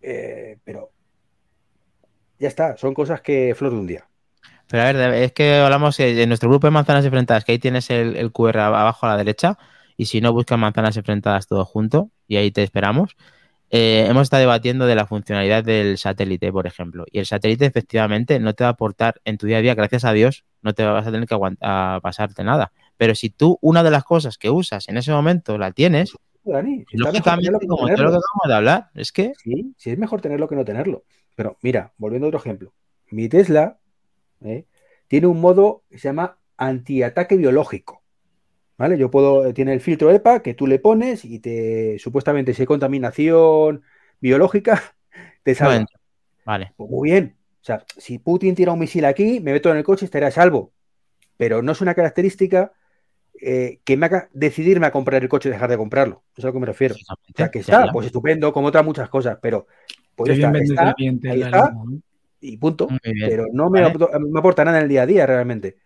Eh, 0.01 0.59
pero 0.65 0.93
ya 2.39 2.49
está, 2.49 2.77
son 2.77 2.95
cosas 2.95 3.21
que 3.21 3.55
flor 3.57 3.73
de 3.73 3.79
un 3.79 3.87
día. 3.87 4.09
Pero 4.69 4.83
a 4.83 4.93
ver, 4.93 5.15
es 5.15 5.33
que 5.33 5.55
hablamos 5.57 5.99
en 6.01 6.29
nuestro 6.29 6.49
grupo 6.51 6.67
de 6.67 6.71
manzanas 6.73 7.05
enfrentadas, 7.05 7.45
que 7.45 7.53
ahí 7.53 7.59
tienes 7.59 7.91
el, 7.91 8.17
el 8.17 8.33
QR 8.33 8.61
abajo 8.61 9.07
a 9.07 9.11
la 9.11 9.17
derecha, 9.17 9.59
y 9.97 10.07
si 10.07 10.21
no, 10.21 10.33
busca 10.33 10.57
manzanas 10.57 10.97
enfrentadas 10.97 11.47
todo 11.47 11.65
junto, 11.65 12.11
y 12.27 12.37
ahí 12.37 12.51
te 12.51 12.63
esperamos. 12.63 13.17
Eh, 13.71 14.07
hemos 14.09 14.23
estado 14.23 14.41
debatiendo 14.41 14.87
de 14.87 14.95
la 14.95 15.07
funcionalidad 15.07 15.63
del 15.63 15.99
satélite, 15.99 16.51
por 16.51 16.67
ejemplo, 16.67 17.05
y 17.11 17.19
el 17.19 17.27
satélite 17.27 17.67
efectivamente 17.67 18.41
no 18.41 18.55
te 18.55 18.65
va 18.65 18.69
a 18.69 18.73
aportar 18.73 19.21
en 19.25 19.37
tu 19.37 19.47
día 19.47 19.59
a 19.59 19.61
día, 19.61 19.75
gracias 19.75 20.05
a 20.05 20.13
Dios, 20.13 20.45
no 20.63 20.73
te 20.73 20.85
vas 20.85 21.07
a 21.07 21.13
tener 21.13 21.29
que 21.29 21.35
aguantar, 21.35 21.69
a 21.71 22.01
pasarte 22.01 22.45
nada. 22.45 22.73
Pero 22.97 23.15
si 23.15 23.29
tú 23.29 23.59
una 23.61 23.83
de 23.83 23.91
las 23.91 24.05
cosas 24.05 24.39
que 24.39 24.49
usas 24.51 24.89
en 24.89 24.97
ese 24.97 25.13
momento 25.13 25.59
la 25.59 25.73
tienes, 25.73 26.17
Dani, 26.45 26.85
si 26.89 26.97
está 26.97 27.13
mejor 27.13 27.13
lógicamente, 27.13 27.43
tenerlo 27.43 27.59
que 27.61 27.67
no 27.67 27.77
como 27.77 27.89
todo 27.89 27.89
lo 27.89 27.89
que 27.89 27.97
tenerlo. 27.97 28.19
acabamos 28.19 28.49
de 28.49 28.55
hablar, 28.55 28.91
es 28.95 29.13
que 29.13 29.33
Sí, 29.37 29.75
sí 29.77 29.91
es 29.91 29.99
mejor 29.99 30.21
tenerlo 30.21 30.49
que 30.49 30.57
no 30.57 30.65
tenerlo. 30.65 31.05
Pero 31.35 31.59
mira, 31.63 31.93
volviendo 31.99 32.27
a 32.27 32.29
otro 32.29 32.41
ejemplo. 32.41 32.73
Mi 33.11 33.29
Tesla 33.29 33.79
¿eh? 34.43 34.65
tiene 35.09 35.27
un 35.27 35.41
modo 35.41 35.85
que 35.91 35.99
se 35.99 36.09
llama 36.09 36.39
antiataque 36.57 37.37
biológico. 37.37 37.98
¿Vale? 38.79 38.97
Yo 38.97 39.11
puedo, 39.11 39.53
tiene 39.53 39.73
el 39.73 39.81
filtro 39.81 40.11
EPA 40.13 40.41
que 40.41 40.55
tú 40.55 40.69
le 40.69 40.79
pones 40.79 41.25
y 41.25 41.41
te, 41.41 41.99
supuestamente, 41.99 42.55
si 42.55 42.63
hay 42.63 42.67
contaminación 42.67 43.83
biológica, 44.21 44.95
te 45.43 45.55
salva. 45.57 45.85
Vale. 46.45 46.73
Pues 46.77 46.89
muy 46.89 47.11
bien. 47.11 47.37
O 47.61 47.65
sea, 47.65 47.85
si 47.97 48.19
Putin 48.19 48.55
tira 48.55 48.73
un 48.73 48.79
misil 48.79 49.05
aquí, 49.05 49.41
me 49.41 49.53
meto 49.53 49.71
en 49.71 49.77
el 49.77 49.85
coche 49.85 50.05
y 50.05 50.07
estaré 50.07 50.27
a 50.27 50.31
salvo. 50.31 50.73
Pero 51.37 51.61
no 51.61 51.73
es 51.73 51.81
una 51.81 51.95
característica 51.95 52.73
eh, 53.41 53.81
que 53.85 53.97
me 53.97 54.07
haga 54.07 54.29
decidirme 54.33 54.87
a 54.87 54.93
comprar 54.93 55.23
el 55.23 55.29
coche 55.29 55.49
y 55.49 55.53
dejar 55.53 55.71
de 55.71 55.77
comprarlo. 55.77 56.23
Eso 56.33 56.39
es 56.39 56.45
a 56.45 56.47
lo 56.49 56.53
que 56.53 56.61
me 56.61 56.67
refiero. 56.67 56.95
O 56.95 57.17
sea, 57.37 57.51
que 57.51 57.59
está, 57.59 57.91
pues 57.93 58.07
estupendo, 58.07 58.53
como 58.53 58.69
otras 58.69 58.85
muchas 58.85 59.09
cosas, 59.09 59.39
pero 59.43 59.67
pues 60.15 60.31
está, 60.31 60.53
está, 60.57 60.95
ahí 60.99 61.43
está, 61.43 61.75
y 62.41 62.57
punto. 62.57 62.89
Pero 63.03 63.47
no 63.53 63.71
me, 63.71 63.81
me 63.81 64.39
aporta 64.39 64.65
nada 64.65 64.79
en 64.79 64.85
el 64.85 64.89
día 64.89 65.03
a 65.03 65.07
día 65.07 65.27
realmente. 65.27 65.79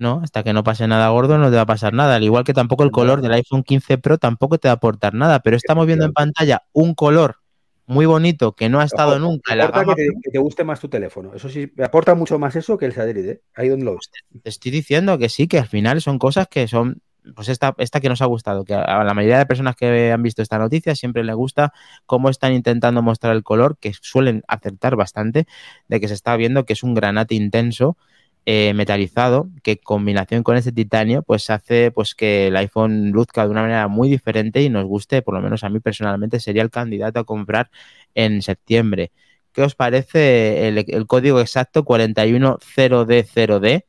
No, 0.00 0.22
hasta 0.24 0.42
que 0.42 0.54
no 0.54 0.64
pase 0.64 0.88
nada 0.88 1.10
gordo 1.10 1.36
no 1.36 1.50
te 1.50 1.56
va 1.56 1.62
a 1.62 1.66
pasar 1.66 1.92
nada. 1.92 2.16
Al 2.16 2.24
igual 2.24 2.42
que 2.42 2.54
tampoco 2.54 2.84
el 2.84 2.90
color 2.90 3.20
del 3.20 3.32
iPhone 3.34 3.62
15 3.62 3.98
Pro 3.98 4.16
tampoco 4.16 4.56
te 4.56 4.66
va 4.66 4.72
a 4.72 4.76
aportar 4.76 5.12
nada. 5.12 5.40
Pero 5.40 5.58
estamos 5.58 5.86
viendo 5.86 6.06
en 6.06 6.14
pantalla 6.14 6.62
un 6.72 6.94
color 6.94 7.36
muy 7.84 8.06
bonito 8.06 8.52
que 8.52 8.70
no 8.70 8.80
ha 8.80 8.84
estado 8.84 9.18
nunca 9.18 9.52
en 9.52 9.58
la 9.58 9.66
gama 9.66 9.94
que, 9.94 10.06
te, 10.06 10.08
que 10.22 10.30
te, 10.30 10.38
guste 10.38 10.64
más 10.64 10.80
tu 10.80 10.88
teléfono. 10.88 11.34
Eso 11.34 11.50
sí, 11.50 11.70
me 11.76 11.84
aporta 11.84 12.14
mucho 12.14 12.38
más 12.38 12.56
eso 12.56 12.78
que 12.78 12.86
el 12.86 12.94
satélite. 12.94 13.30
¿eh? 13.30 13.40
Ahí 13.54 13.68
donde 13.68 13.84
lo 13.84 13.92
ves. 13.92 14.10
Te 14.42 14.48
estoy 14.48 14.70
diciendo 14.70 15.18
que 15.18 15.28
sí, 15.28 15.46
que 15.46 15.58
al 15.58 15.66
final 15.66 16.00
son 16.00 16.18
cosas 16.18 16.48
que 16.48 16.66
son. 16.66 17.02
Pues 17.34 17.50
esta, 17.50 17.74
esta 17.76 18.00
que 18.00 18.08
nos 18.08 18.22
ha 18.22 18.24
gustado, 18.24 18.64
que 18.64 18.72
a 18.72 19.04
la 19.04 19.12
mayoría 19.12 19.36
de 19.36 19.44
personas 19.44 19.76
que 19.76 20.10
han 20.10 20.22
visto 20.22 20.40
esta 20.40 20.58
noticia 20.58 20.94
siempre 20.94 21.22
le 21.22 21.34
gusta 21.34 21.74
cómo 22.06 22.30
están 22.30 22.54
intentando 22.54 23.02
mostrar 23.02 23.36
el 23.36 23.42
color, 23.42 23.76
que 23.78 23.92
suelen 24.00 24.42
acertar 24.48 24.96
bastante, 24.96 25.46
de 25.88 26.00
que 26.00 26.08
se 26.08 26.14
está 26.14 26.34
viendo 26.36 26.64
que 26.64 26.72
es 26.72 26.82
un 26.82 26.94
granate 26.94 27.34
intenso 27.34 27.98
eh, 28.46 28.72
metalizado 28.74 29.50
que 29.62 29.78
combinación 29.78 30.42
con 30.42 30.56
ese 30.56 30.72
titanio 30.72 31.22
pues 31.22 31.50
hace 31.50 31.90
pues 31.90 32.14
que 32.14 32.46
el 32.48 32.56
iPhone 32.56 33.10
luzca 33.10 33.44
de 33.44 33.50
una 33.50 33.60
manera 33.62 33.88
muy 33.88 34.08
diferente 34.08 34.62
y 34.62 34.70
nos 34.70 34.86
guste, 34.86 35.22
por 35.22 35.34
lo 35.34 35.42
menos 35.42 35.62
a 35.62 35.68
mí 35.68 35.80
personalmente 35.80 36.40
sería 36.40 36.62
el 36.62 36.70
candidato 36.70 37.20
a 37.20 37.24
comprar 37.24 37.70
en 38.14 38.42
septiembre. 38.42 39.12
¿Qué 39.52 39.62
os 39.62 39.74
parece 39.74 40.68
el, 40.68 41.06
código 41.06 41.40
exacto 41.40 41.84
410D0D? 41.84 43.84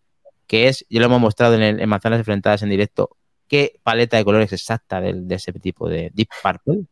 Que 0.47 0.67
es, 0.67 0.85
ya 0.89 0.99
lo 0.99 1.05
hemos 1.05 1.21
mostrado 1.21 1.55
en, 1.55 1.61
el, 1.61 1.79
en 1.79 1.91
Enfrentadas 1.91 2.63
en 2.63 2.69
directo, 2.69 3.15
qué 3.47 3.79
paleta 3.83 4.17
de 4.17 4.25
colores 4.25 4.51
exacta 4.51 4.99
de, 4.99 5.13
de 5.13 5.35
ese 5.35 5.53
tipo 5.53 5.87
de 5.87 6.11
Deep 6.13 6.29
Purple. 6.41 6.85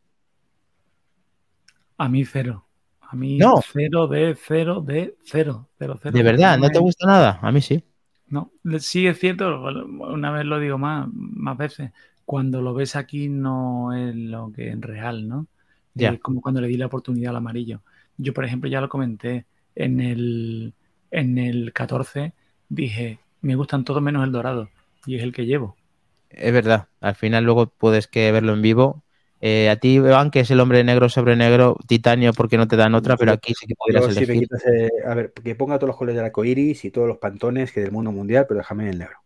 A 1.98 2.08
mí 2.08 2.24
cero. 2.24 2.69
A 3.12 3.16
mí 3.16 3.40
no. 3.40 3.56
cero 3.74 4.08
de 4.08 4.36
cero 4.36 4.82
de 4.86 5.16
cero. 5.24 5.68
cero, 5.80 6.00
¿De 6.04 6.22
verdad? 6.22 6.60
¿No 6.60 6.70
te 6.70 6.78
gusta 6.78 7.08
nada? 7.08 7.40
A 7.42 7.52
mí 7.52 7.60
sí. 7.60 7.84
No, 8.28 8.52
sí 8.78 9.08
es 9.08 9.18
cierto, 9.18 9.64
una 9.64 10.30
vez 10.30 10.46
lo 10.46 10.60
digo 10.60 10.78
más, 10.78 11.08
más 11.12 11.58
veces, 11.58 11.92
cuando 12.24 12.62
lo 12.62 12.76
ves 12.76 12.96
aquí 12.96 13.28
no 13.28 13.94
es 13.98 14.16
lo 14.16 14.52
que 14.52 14.70
en 14.70 14.84
real, 14.84 15.28
¿no? 15.28 15.48
Ya. 15.96 16.12
Es 16.12 16.20
como 16.20 16.40
cuando 16.40 16.62
le 16.62 16.68
di 16.68 16.78
la 16.78 16.86
oportunidad 16.86 17.32
al 17.32 17.38
amarillo. 17.38 17.82
Yo, 18.18 18.32
por 18.36 18.46
ejemplo, 18.46 18.70
ya 18.70 18.80
lo 18.80 18.90
comenté 18.90 19.48
en 19.74 20.00
el, 20.00 20.74
en 21.10 21.40
el 21.40 21.74
14, 21.74 22.34
dije, 22.70 23.18
me 23.42 23.56
gustan 23.56 23.84
todos 23.84 24.04
menos 24.04 24.24
el 24.24 24.32
dorado, 24.32 24.70
y 25.08 25.16
es 25.16 25.24
el 25.24 25.34
que 25.34 25.48
llevo. 25.48 25.76
Es 26.30 26.54
verdad, 26.54 26.90
al 27.02 27.16
final 27.16 27.44
luego 27.44 27.66
puedes 27.66 28.06
que 28.06 28.32
verlo 28.32 28.54
en 28.54 28.62
vivo 28.62 29.02
eh, 29.42 29.70
a 29.70 29.78
ti, 29.78 29.96
Iván, 29.96 30.32
que 30.32 30.42
es 30.42 30.52
el 30.52 30.60
hombre 30.60 30.84
negro 30.84 31.08
sobre 31.08 31.36
negro, 31.36 31.78
titanio, 31.88 32.34
porque 32.34 32.58
no 32.58 32.68
te 32.68 32.76
dan 32.76 32.94
otra, 32.94 33.16
pero 33.16 33.32
aquí 33.32 33.54
sí 33.54 33.68
que 33.68 33.76
podrías 33.76 34.06
sí 34.06 34.12
elegir. 34.12 34.40
Quitas, 34.42 34.66
eh, 34.66 34.90
a 35.06 35.14
ver, 35.14 35.32
que 35.32 35.56
ponga 35.56 35.78
todos 35.78 35.88
los 35.88 35.98
colores 35.98 36.16
del 36.16 36.26
arco 36.26 36.44
iris 36.44 36.84
y 36.86 36.92
todos 36.92 37.08
los 37.08 37.18
pantones 37.18 37.72
que 37.72 37.82
del 37.82 37.92
mundo 37.92 38.12
mundial, 38.12 38.46
pero 38.48 38.60
déjame 38.60 38.90
el 38.90 39.00
negro. 39.00 39.18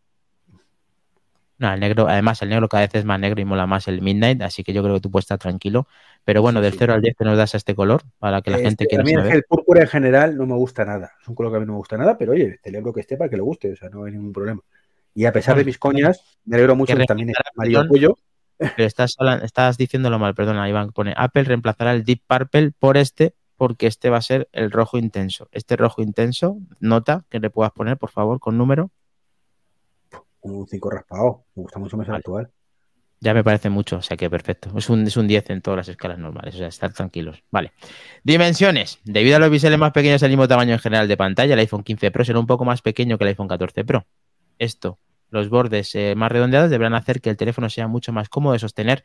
No, 1.58 1.74
el 1.74 1.80
negro, 1.80 2.08
además, 2.08 2.42
el 2.42 2.50
negro 2.50 2.68
cada 2.68 2.84
vez 2.84 2.94
es 2.96 3.06
más 3.06 3.20
negro 3.20 3.40
y 3.40 3.46
mola 3.46 3.66
más 3.66 3.88
el 3.88 4.02
Midnight, 4.02 4.42
así 4.42 4.64
que 4.64 4.74
yo 4.74 4.84
creo 4.84 4.96
que 4.96 5.02
tú 5.02 5.10
puedes 5.10 5.24
estar 5.24 5.40
tranquilo. 5.40 5.88
Pero 6.26 6.42
bueno, 6.42 6.60
sí, 6.60 6.64
del 6.66 6.74
0 6.78 6.94
sí. 6.94 6.96
al 6.96 7.02
10 7.02 7.16
te 7.16 7.26
nos 7.26 7.38
das 7.38 7.54
a 7.54 7.58
este 7.58 7.74
color 7.76 8.02
para 8.20 8.42
que 8.42 8.52
la 8.52 8.58
este, 8.58 8.70
gente 8.70 8.86
quiera 8.88 9.02
a 9.02 9.06
mí 9.06 9.14
saber. 9.14 9.34
El 9.34 9.44
púrpura 9.44 9.82
en 9.82 9.88
general 9.88 10.36
no 10.36 10.46
me 10.46 10.56
gusta 10.56 10.84
nada. 10.84 11.14
Es 11.22 11.28
un 11.28 11.36
color 11.36 11.52
que 11.52 11.58
a 11.58 11.60
mí 11.60 11.66
no 11.66 11.74
me 11.74 11.78
gusta 11.78 11.98
nada, 11.98 12.18
pero 12.18 12.34
oye, 12.34 12.60
celebro 12.64 12.92
que 12.94 13.02
esté 13.02 13.18
para 13.18 13.30
que 13.30 13.38
le 13.38 13.44
guste, 13.44 13.72
o 13.72 13.76
sea, 13.76 13.90
no 13.90 14.04
hay 14.04 14.12
ningún 14.12 14.34
problema. 14.34 14.62
Y 15.16 15.26
a 15.26 15.32
pesar 15.32 15.56
de 15.56 15.64
mis 15.64 15.78
coñas, 15.78 16.22
me 16.46 16.56
alegro 16.56 16.76
mucho 16.76 16.96
que 16.96 17.06
también 17.06 17.30
es 17.30 17.36
amarillo 17.56 17.88
pollo. 17.88 18.18
Pero 18.76 18.88
estás, 18.88 19.16
estás 19.44 19.78
diciéndolo 19.78 20.20
mal, 20.20 20.36
perdona, 20.36 20.70
Iván. 20.70 20.92
Pone 20.92 21.14
Apple 21.16 21.44
reemplazará 21.44 21.92
el 21.92 22.04
Deep 22.04 22.22
Purple 22.28 22.72
por 22.78 22.98
este, 22.98 23.36
porque 23.58 23.88
este 23.88 24.10
va 24.10 24.18
a 24.18 24.22
ser 24.22 24.50
el 24.52 24.72
rojo 24.72 24.98
intenso. 24.98 25.48
Este 25.52 25.76
rojo 25.76 26.02
intenso, 26.02 26.58
nota 26.80 27.26
que 27.30 27.40
le 27.40 27.50
puedas 27.50 27.72
poner, 27.72 27.98
por 27.98 28.10
favor, 28.10 28.40
con 28.40 28.58
número. 28.58 28.92
Un 30.42 30.68
5 30.68 30.90
raspado. 30.90 31.46
Me 31.56 31.64
gusta 31.64 31.80
mucho 31.80 31.98
más 31.98 32.08
el 32.08 32.16
actual. 32.16 32.50
Ya 33.20 33.34
me 33.34 33.44
parece 33.44 33.70
mucho, 33.70 33.98
o 33.98 34.02
sea 34.02 34.18
que 34.18 34.30
perfecto. 34.30 34.70
Es 34.78 34.90
un, 34.90 35.08
es 35.08 35.16
un 35.16 35.28
10 35.28 35.50
en 35.52 35.62
todas 35.62 35.78
las 35.78 35.88
escalas 35.88 36.20
normales, 36.20 36.56
o 36.56 36.58
sea, 36.58 36.68
estar 36.68 36.92
tranquilos. 36.92 37.42
Vale. 37.52 37.72
Dimensiones. 38.24 39.00
Debido 39.06 39.38
a 39.38 39.40
los 39.40 39.50
biseles 39.50 39.80
más 39.80 39.94
pequeños 39.94 40.22
al 40.24 40.30
mismo 40.30 40.46
tamaño 40.50 40.74
en 40.74 40.80
general 40.80 41.08
de 41.08 41.16
pantalla, 41.16 41.54
el 41.54 41.60
iPhone 41.62 41.84
15 41.84 42.12
Pro 42.12 42.26
será 42.26 42.40
un 42.40 42.48
poco 42.48 42.66
más 42.66 42.82
pequeño 42.82 43.18
que 43.18 43.24
el 43.24 43.30
iPhone 43.30 43.48
14 43.48 43.86
Pro. 43.86 44.06
Esto 44.60 45.00
los 45.34 45.50
bordes 45.50 45.96
eh, 45.96 46.14
más 46.16 46.32
redondeados 46.32 46.70
deberán 46.70 46.94
hacer 46.94 47.20
que 47.20 47.30
el 47.32 47.38
teléfono 47.38 47.70
sea 47.70 47.88
mucho 47.88 48.14
más 48.14 48.30
cómodo 48.30 48.54
de 48.54 48.60
sostener 48.60 49.04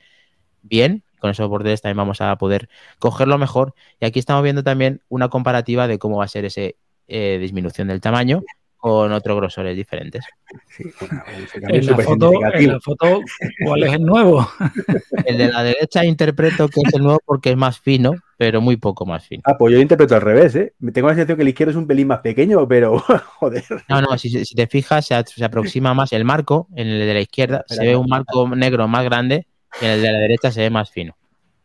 bien. 0.62 1.02
Con 1.18 1.30
esos 1.30 1.48
bordes 1.48 1.80
también 1.82 1.96
vamos 1.96 2.20
a 2.20 2.36
poder 2.36 2.68
cogerlo 2.98 3.38
mejor. 3.38 3.74
Y 3.98 4.06
aquí 4.06 4.18
estamos 4.18 4.42
viendo 4.42 4.62
también 4.62 5.02
una 5.08 5.28
comparativa 5.30 5.88
de 5.88 5.98
cómo 5.98 6.18
va 6.18 6.24
a 6.24 6.28
ser 6.28 6.44
esa 6.44 6.62
eh, 7.08 7.38
disminución 7.40 7.88
del 7.88 8.00
tamaño 8.00 8.42
con 8.78 9.12
otros 9.12 9.36
grosores 9.36 9.76
diferentes. 9.76 10.24
Sí, 10.68 10.84
bueno, 11.00 11.22
en, 11.68 11.86
la 11.86 11.98
foto, 11.98 12.32
en, 12.54 12.68
la 12.68 12.80
foto, 12.80 13.20
¿cuál 13.64 13.82
es 13.82 13.92
el 13.92 14.02
nuevo? 14.02 14.48
El 15.26 15.36
de 15.36 15.48
la 15.48 15.62
derecha 15.62 16.04
interpreto 16.04 16.68
que 16.68 16.80
es 16.84 16.94
el 16.94 17.02
nuevo 17.02 17.20
porque 17.24 17.50
es 17.50 17.56
más 17.56 17.80
fino, 17.80 18.12
pero 18.36 18.60
muy 18.60 18.76
poco 18.76 19.04
más 19.04 19.26
fino. 19.26 19.42
Ah, 19.44 19.58
pues 19.58 19.74
yo 19.74 19.80
interpreto 19.80 20.14
al 20.14 20.22
revés, 20.22 20.54
¿eh? 20.54 20.74
Tengo 20.92 21.08
la 21.08 21.14
sensación 21.14 21.36
que 21.36 21.42
el 21.42 21.48
izquierdo 21.48 21.72
es 21.72 21.76
un 21.76 21.86
pelín 21.86 22.06
más 22.06 22.20
pequeño, 22.20 22.66
pero 22.68 22.98
joder. 23.38 23.64
No, 23.88 24.00
no, 24.00 24.16
si, 24.16 24.44
si 24.44 24.54
te 24.54 24.66
fijas, 24.68 25.06
se, 25.06 25.22
se, 25.26 25.44
aproxima 25.44 25.92
más 25.92 26.12
el 26.12 26.24
marco, 26.24 26.68
en 26.74 26.86
el 26.86 27.00
de 27.00 27.14
la 27.14 27.20
izquierda 27.20 27.64
se 27.66 27.84
ve 27.84 27.96
un 27.96 28.08
marco 28.08 28.48
negro 28.54 28.86
más 28.86 29.04
grande 29.04 29.46
y 29.82 29.84
en 29.84 29.90
el 29.90 30.02
de 30.02 30.12
la 30.12 30.18
derecha 30.18 30.50
se 30.50 30.62
ve 30.62 30.70
más 30.70 30.90
fino. 30.90 31.16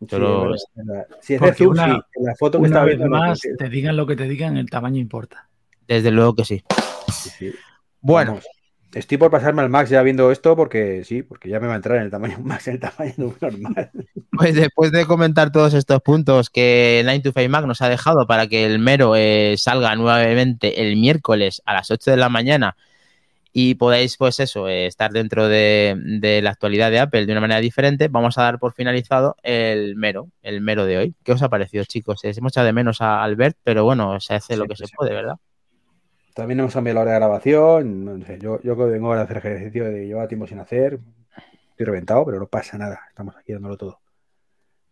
Pero... 0.09 0.57
Sí, 0.57 0.65
si 1.21 1.33
es 1.35 1.41
de 1.41 1.53
zoom, 1.53 1.71
una, 1.71 1.85
sí. 1.85 2.01
En 2.15 2.25
la 2.25 2.35
foto 2.35 2.57
que 2.57 2.65
una 2.65 2.67
está 2.67 2.83
vez 2.83 2.97
viendo, 2.97 3.17
más, 3.17 3.41
no, 3.49 3.55
te 3.57 3.69
digan 3.69 3.95
lo 3.95 4.05
que 4.05 4.15
te 4.15 4.27
digan, 4.27 4.57
el 4.57 4.69
tamaño 4.69 4.99
importa. 4.99 5.47
Desde 5.87 6.11
luego 6.11 6.35
que 6.35 6.45
sí. 6.45 6.63
Sí, 7.11 7.29
sí. 7.29 7.53
Bueno, 8.01 8.31
Vamos, 8.31 8.45
estoy 8.93 9.17
por 9.17 9.31
pasarme 9.31 9.61
al 9.61 9.69
Max 9.69 9.89
ya 9.89 10.01
viendo 10.01 10.31
esto 10.31 10.55
porque 10.55 11.03
sí, 11.03 11.23
porque 11.23 11.49
ya 11.49 11.59
me 11.59 11.67
va 11.67 11.73
a 11.73 11.75
entrar 11.77 11.97
en 11.97 12.03
el 12.03 12.11
tamaño 12.11 12.37
Max, 12.43 12.67
en 12.67 12.75
el 12.75 12.79
tamaño 12.79 13.35
normal. 13.41 13.91
Pues 14.31 14.55
después 14.55 14.91
de 14.91 15.05
comentar 15.05 15.51
todos 15.51 15.73
estos 15.73 16.01
puntos 16.01 16.49
que 16.49 17.01
9 17.03 17.19
to 17.19 17.31
5 17.35 17.49
Mac 17.49 17.65
nos 17.65 17.81
ha 17.81 17.89
dejado 17.89 18.27
para 18.27 18.47
que 18.47 18.65
el 18.65 18.79
mero 18.79 19.15
eh, 19.15 19.55
salga 19.57 19.95
nuevamente 19.95 20.81
el 20.81 20.95
miércoles 20.97 21.61
a 21.65 21.73
las 21.73 21.91
8 21.91 22.11
de 22.11 22.17
la 22.17 22.29
mañana 22.29 22.75
y 23.55 23.75
podáis, 23.75 24.17
pues 24.17 24.39
eso, 24.39 24.67
eh, 24.67 24.87
estar 24.87 25.11
dentro 25.11 25.47
de, 25.47 25.95
de, 26.19 26.41
la 26.41 26.49
actualidad 26.49 26.89
de 26.89 26.99
Apple 26.99 27.27
de 27.27 27.31
una 27.31 27.41
manera 27.41 27.59
diferente, 27.59 28.07
vamos 28.07 28.39
a 28.39 28.41
dar 28.41 28.57
por 28.57 28.73
finalizado 28.73 29.35
el 29.43 29.95
mero, 29.95 30.29
el 30.41 30.59
mero 30.59 30.85
de 30.85 30.97
hoy. 30.97 31.15
¿Qué 31.23 31.33
os 31.33 31.43
ha 31.43 31.49
parecido, 31.49 31.85
chicos? 31.85 32.21
Hemos 32.23 32.51
echado 32.51 32.65
de 32.65 32.73
menos 32.73 32.99
a 32.99 33.21
Albert, 33.21 33.55
pero 33.63 33.83
bueno, 33.83 34.19
se 34.19 34.33
hace 34.33 34.55
sí, 34.55 34.59
lo 34.59 34.65
que 34.65 34.75
sí. 34.75 34.87
se 34.87 34.95
puede, 34.95 35.13
¿verdad? 35.13 35.35
También 36.33 36.59
hemos 36.59 36.73
cambiado 36.73 36.95
la 36.95 37.01
hora 37.01 37.11
de 37.11 37.19
grabación. 37.19 38.05
No 38.05 38.25
sé, 38.25 38.39
yo, 38.39 38.61
yo 38.61 38.75
que 38.75 38.83
vengo 38.83 39.13
a 39.13 39.21
hacer 39.21 39.37
ejercicio 39.37 39.85
de 39.85 40.07
llevar 40.07 40.27
tiempo 40.27 40.47
sin 40.47 40.59
hacer. 40.59 40.99
Estoy 41.71 41.85
reventado, 41.85 42.25
pero 42.25 42.39
no 42.39 42.47
pasa 42.47 42.77
nada. 42.77 43.01
Estamos 43.09 43.35
aquí 43.35 43.53
dándolo 43.53 43.77
todo. 43.77 43.99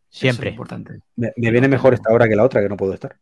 Siempre. 0.10 0.50
Es 0.50 0.54
importante. 0.54 1.00
Me, 1.16 1.32
me, 1.36 1.52
viene 1.52 1.68
mejor 1.68 1.94
esta 1.94 2.12
hora 2.14 2.28
que 2.28 2.36
la 2.36 2.44
otra, 2.44 2.62
que 2.62 2.70
no 2.70 2.78
puedo 2.78 2.94
estar. 2.94 3.18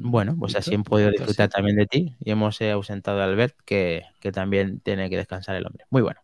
Bueno, 0.00 0.36
pues 0.38 0.54
así 0.54 0.74
hemos 0.74 0.86
podido 0.86 1.10
disfrutar 1.10 1.48
también 1.48 1.76
de 1.76 1.86
ti 1.86 2.16
y 2.20 2.30
hemos 2.30 2.60
eh, 2.60 2.70
ausentado 2.70 3.20
a 3.20 3.24
Albert, 3.24 3.56
que, 3.64 4.04
que 4.20 4.30
también 4.30 4.80
tiene 4.80 5.10
que 5.10 5.16
descansar 5.16 5.56
el 5.56 5.66
hombre. 5.66 5.84
Muy 5.90 6.02
bueno. 6.02 6.20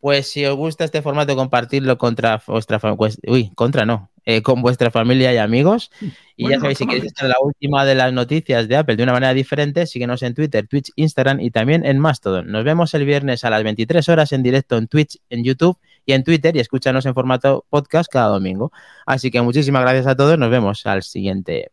Pues 0.00 0.28
si 0.28 0.44
os 0.46 0.56
gusta 0.56 0.84
este 0.84 1.02
formato, 1.02 1.36
compartirlo 1.36 1.98
contra 1.98 2.42
vuestra 2.46 2.80
familia. 2.80 3.16
Uy, 3.26 3.50
contra 3.54 3.84
no. 3.84 4.10
Eh, 4.24 4.42
con 4.42 4.62
vuestra 4.62 4.90
familia 4.90 5.32
y 5.32 5.38
amigos. 5.38 5.90
Y 6.36 6.44
bueno, 6.44 6.56
ya 6.56 6.60
sabéis, 6.60 6.78
si 6.78 6.86
queréis 6.86 7.04
estar 7.06 7.28
la 7.28 7.36
última 7.42 7.84
de 7.84 7.94
las 7.94 8.12
noticias 8.12 8.68
de 8.68 8.76
Apple 8.76 8.96
de 8.96 9.02
una 9.02 9.12
manera 9.12 9.34
diferente, 9.34 9.86
síguenos 9.86 10.22
en 10.22 10.34
Twitter, 10.34 10.66
Twitch, 10.68 10.90
Instagram 10.96 11.40
y 11.40 11.50
también 11.50 11.84
en 11.84 11.98
Mastodon. 11.98 12.50
Nos 12.50 12.64
vemos 12.64 12.94
el 12.94 13.04
viernes 13.04 13.44
a 13.44 13.50
las 13.50 13.62
23 13.62 14.08
horas 14.08 14.32
en 14.32 14.42
directo 14.42 14.76
en 14.76 14.88
Twitch, 14.88 15.18
en 15.30 15.42
YouTube 15.42 15.78
y 16.06 16.12
en 16.12 16.24
Twitter 16.24 16.54
y 16.56 16.60
escúchanos 16.60 17.06
en 17.06 17.14
formato 17.14 17.66
podcast 17.70 18.10
cada 18.10 18.28
domingo. 18.28 18.72
Así 19.06 19.30
que 19.30 19.40
muchísimas 19.42 19.82
gracias 19.82 20.06
a 20.06 20.16
todos. 20.16 20.38
Nos 20.38 20.50
vemos 20.50 20.84
al 20.86 21.02
siguiente 21.02 21.72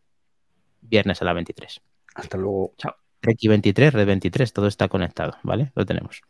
viernes 0.81 1.21
a 1.21 1.25
las 1.25 1.35
23. 1.35 1.81
Hasta 2.15 2.37
luego. 2.37 2.73
Chao. 2.77 2.95
Treki 3.19 3.47
23, 3.47 3.93
Red 3.93 4.05
23, 4.05 4.53
todo 4.53 4.67
está 4.67 4.87
conectado, 4.87 5.37
¿vale? 5.43 5.71
Lo 5.75 5.85
tenemos. 5.85 6.21